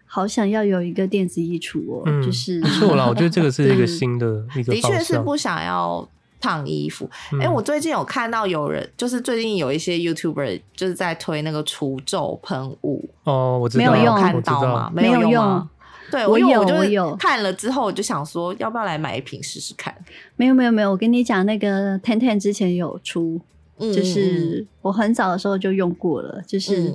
[0.06, 6.08] 好想要有一个电子衣橱哦，嗯、就是错了，我觉得这个是一个 新的一个，的确是不想要
[6.40, 7.10] 烫衣服。
[7.40, 14.92] 哎、我最近有看到有人，就是最近有一些 YouTuber 就是在推那个除皱喷雾，哦，我知道，没有用，看到吗？
[14.94, 15.68] 没有用。
[16.14, 19.92] 对，我有，我有看了之后，我就想说，要不要来买一瓶试试看？
[20.36, 20.90] 没有，没有，没有。
[20.92, 23.40] 我跟你讲，那个 Ten Ten 之前有出，
[23.78, 26.40] 嗯、就是我很早的时候就用过了。
[26.46, 26.94] 就是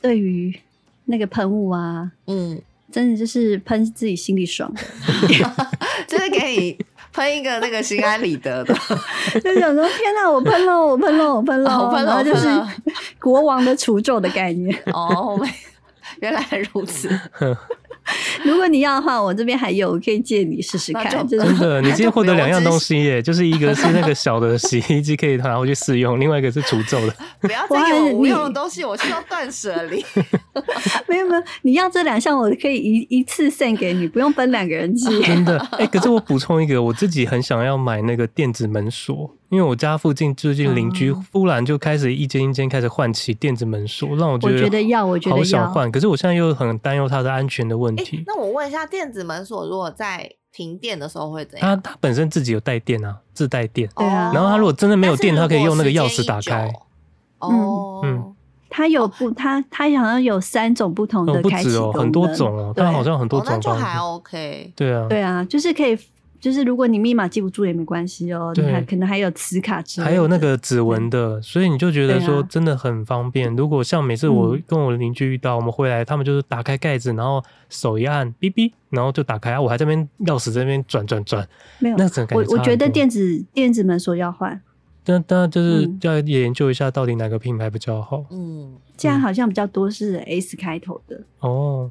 [0.00, 0.56] 对于
[1.06, 4.80] 那个喷雾啊，嗯，真的就是喷自己心里爽的，
[6.06, 6.78] 就是给你
[7.12, 8.72] 喷一个那个心安理得的，
[9.42, 12.46] 就想说天哪，我喷了，我喷了，我喷了，我喷了，就是
[13.18, 15.40] 国王的除皱的概念哦，
[16.20, 17.08] 原来如此。
[18.44, 21.26] 如果你要的话，我这边还有，可以借你试试看。
[21.26, 27.14] 真的， 你今天获得两样东西耶， 就是一个是那个小的洗衣机，可以拿回去试用；另外一个是除皱的。
[27.40, 30.04] 不要再给我无用的东西，我需要断舍离。
[31.08, 35.20] 没有没有，你要这两项，我可以一一次 send 给你，不用分两个人寄。
[35.22, 39.37] 真的，哎、欸，可是我补充一个，我自己很想要买那个电子门锁。
[39.50, 45.90] 因为我家附近最近邻居忽然就开始一间一间开始换起电子门锁，让我觉得我觉得要，我觉得好想换。
[45.90, 48.22] 可是我现在又很担忧它的安全的问题。
[48.26, 51.80] 那我问一下，电子门锁如果在停电的时候会怎样？
[51.82, 53.88] 它它本身自己有带电啊，自带电。
[53.96, 54.30] 对啊。
[54.34, 56.70] 然后它如果真的没有电，它可以用那个钥匙打开。
[57.38, 58.02] 哦。
[58.04, 58.34] 嗯。
[58.68, 62.74] 它有不，它它好像有三种不同的开启功能，很多种哦。
[62.76, 63.48] 它好像很多种。
[63.50, 64.70] 那就还 OK。
[64.76, 65.06] 对啊。
[65.08, 65.98] 对啊，就是可以。
[66.40, 73.50] 就是如果你密码记不住也没关系哦，还可能还有磁卡之类的，还有那个指纹的，所以你就觉得说真的很方便。
[73.50, 81.46] 啊、如果像每次我跟我邻居遇到，嗯、我们回来，他们就是打开盖子，然后手一按，哔哔，然后就打开，我还在那边钥匙在那边转转转，
[81.80, 84.60] 没有，那整个我我觉得电子电子门锁要换，
[85.02, 88.24] 但但就是要研究一下到底哪个品牌比较好。
[88.30, 91.20] 嗯，现在好像比较多是 S 开头的。
[91.40, 91.90] 哦。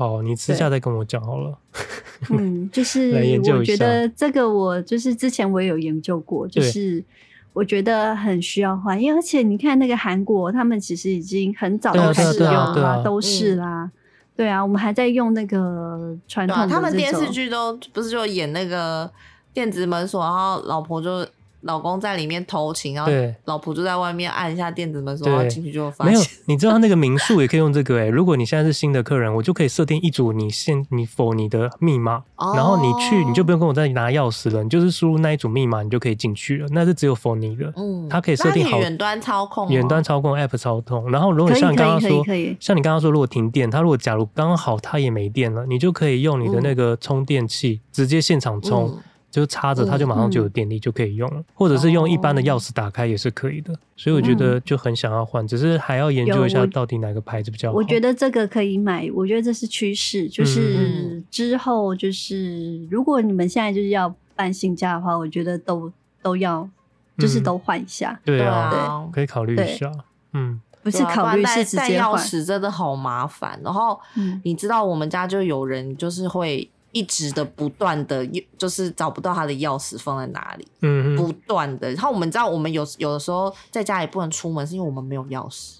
[0.00, 1.58] 好，你私下再跟我讲好了。
[2.32, 3.12] 嗯，就是
[3.52, 7.04] 我觉得这个我就是之前我也有研究过，就是
[7.52, 13.90] 我觉得很需要换，因为而且你看那个韩国，他们其实已经很早就开始用了，都是啦。
[14.34, 19.12] 对啊，我们还在用那个传统的，他们电视剧都不是就演那个
[19.52, 21.26] 电子门锁，然后老婆就。
[21.62, 23.10] 老公在里面偷情，然后
[23.44, 26.14] 老婆就在外面按一下电子门，说要进去就会发现。
[26.14, 36.66] 没有，你知道那个民宿也可以用这个诶、欸、如果你现在是新的客人，我就可以设定一组你现你 for 你的密码，哦、然后你去你就不用跟我再拿钥匙了，你就是输入那一组密码，你就可以进去了。
[36.70, 41.10] 那是只有 for 你的，嗯，它可以设定好远端操控，远端操控 app 操控。
[41.10, 42.24] 然后如果像你刚刚说，
[42.58, 48.88] 像你刚刚说，如果停电，它如果假如刚好它也没电了，你就可以用你的那个充电器、嗯、直接现场充。
[48.88, 48.98] 嗯
[49.30, 51.38] 就插着，它就马上就有电力，就可以用了。
[51.38, 53.72] 嗯、或者是用一般的钥匙打开也是可以的。
[53.72, 57.74] 哦、所以我觉得就很想要换，只是还要研究一下到底哪个牌子比较好。
[57.74, 60.28] 我，我觉得这个可以买，我觉得这是趋势。
[60.28, 66.68] 就是之后就是，如果你们现在就是要办新家的话，我觉得都都要，
[67.16, 68.18] 就是都换一下。
[68.24, 69.92] 嗯、对啊，对，可以考虑一下。
[70.32, 72.18] 嗯，不是考虑是直接换。
[72.18, 73.60] 钥匙真的好麻烦。
[73.62, 74.00] 然后，
[74.42, 76.68] 你知道我们家就有人就是会。
[76.92, 78.26] 一直的不断的，
[78.58, 81.90] 就是找不到他的钥匙放在哪里，嗯，不断的。
[81.92, 85.78] 然后我们知道，我们有有的时候在家里不能出门，是因为我们没有钥匙，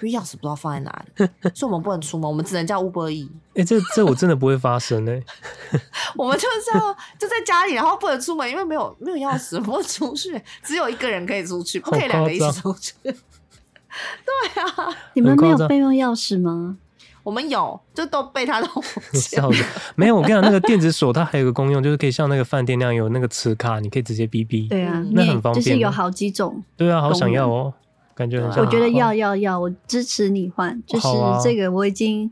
[0.00, 3.30] 因为钥匙不知道放在哪里，所以我们不能出门，我们只能叫 Uber Eats。
[3.54, 5.24] 哎、欸，这这我真的不会发生哎、欸，
[6.16, 12.94] 我们就是要就在家里，然后不能出门，因为没有没有钥匙，不能出去，只有一个人可以出去，不可以两个一起出去。
[13.02, 16.76] 对啊，你们没有备用钥匙吗？
[17.22, 18.68] 我们有，就都被他弄
[19.12, 19.56] 笑了。
[19.94, 24.68] 没有，我跟你讲，那个电子锁它还有个功用，就是可以像那个饭店那样有那个磁卡，你可以直接哔哔。
[24.68, 25.64] 对啊，那很方便。
[25.64, 26.62] 就是有好几种。
[26.76, 27.72] 对啊，好想要哦，
[28.14, 28.64] 感觉很想。
[28.64, 30.82] 我觉得要要要，我支持你换。
[30.86, 31.08] 就是
[31.42, 32.30] 这个，我已经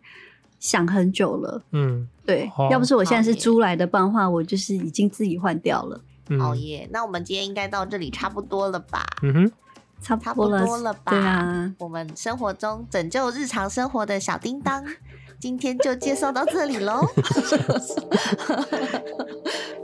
[0.58, 1.62] 想很久了。
[1.72, 6.00] 嗯，对，要不是我现在是租来的办的话，我就是已经自己换掉了。
[6.40, 9.02] 哦耶，那我们今天应该到这里差不多了吧？
[9.22, 9.52] 嗯哼，
[10.00, 11.10] 差不多了，差不多了吧？
[11.10, 14.84] 对啊，我们生活中拯救日常生活的小叮当，
[15.40, 17.00] 今天就介绍到这里喽。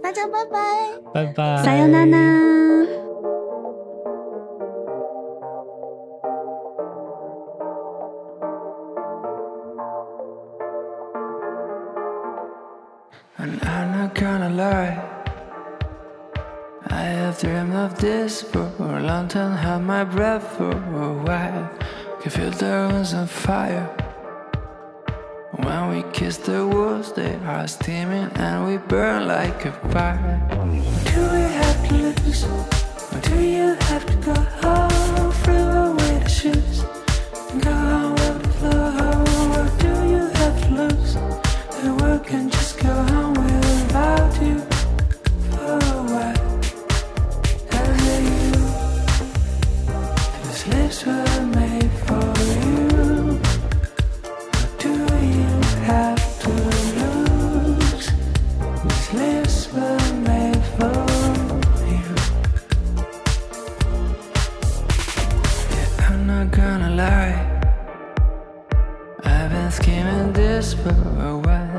[0.03, 2.15] 大家拜拜，拜拜，撒由那拉。
[16.95, 21.69] I have dreamed of this for a long time, held my breath for a while.
[22.21, 23.87] Can feel the rooms on fire.
[25.65, 30.39] When we kiss the walls, they are steaming and we burn like a fire.
[31.11, 32.45] Do we have to lose?
[32.45, 35.33] Or do you have to go home?
[35.43, 36.74] Throw away the shoes.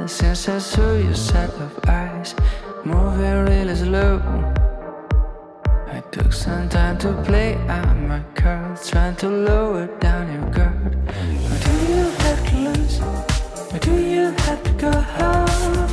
[0.08, 2.36] Since I saw your set of eyes
[2.84, 4.22] Moving really slow
[5.88, 10.96] I took some time to play out my cards Trying to lower down your guard
[10.96, 13.02] Or do you have to lose?
[13.74, 15.85] Or do you have to go home?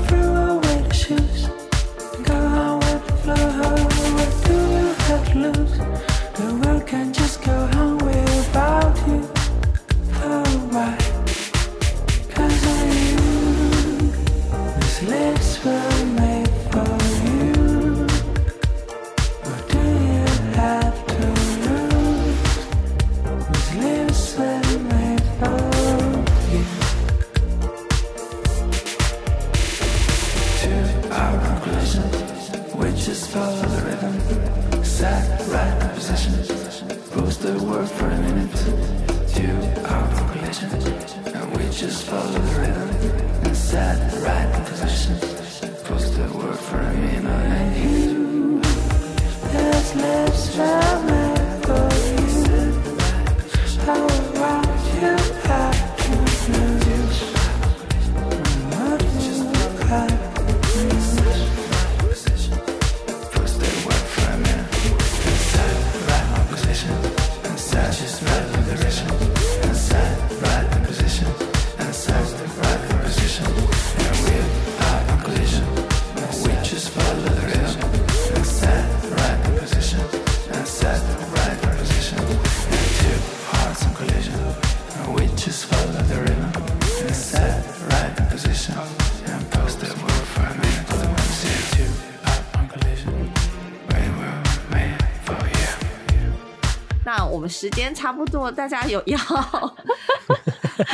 [97.48, 99.18] 时间差不多，大家有要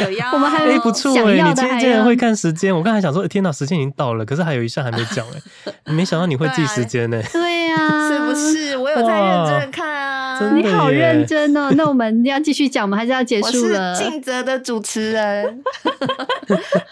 [0.01, 1.34] 有要，我们还有不错哎！
[1.34, 5.24] 你今天竟然会看时间，我刚才想说，天哪，时间已经到了，可是还有一项还没讲
[5.64, 7.22] 哎，没想到你会记时间呢。
[7.32, 7.76] 对呀，
[8.09, 8.76] 是不是？
[8.76, 11.70] 我有在认真看啊，你好认真哦。
[11.72, 12.96] 那我们要继续讲吗？
[12.96, 13.90] 还是要结束了？
[13.90, 15.62] 我是尽责的主持人。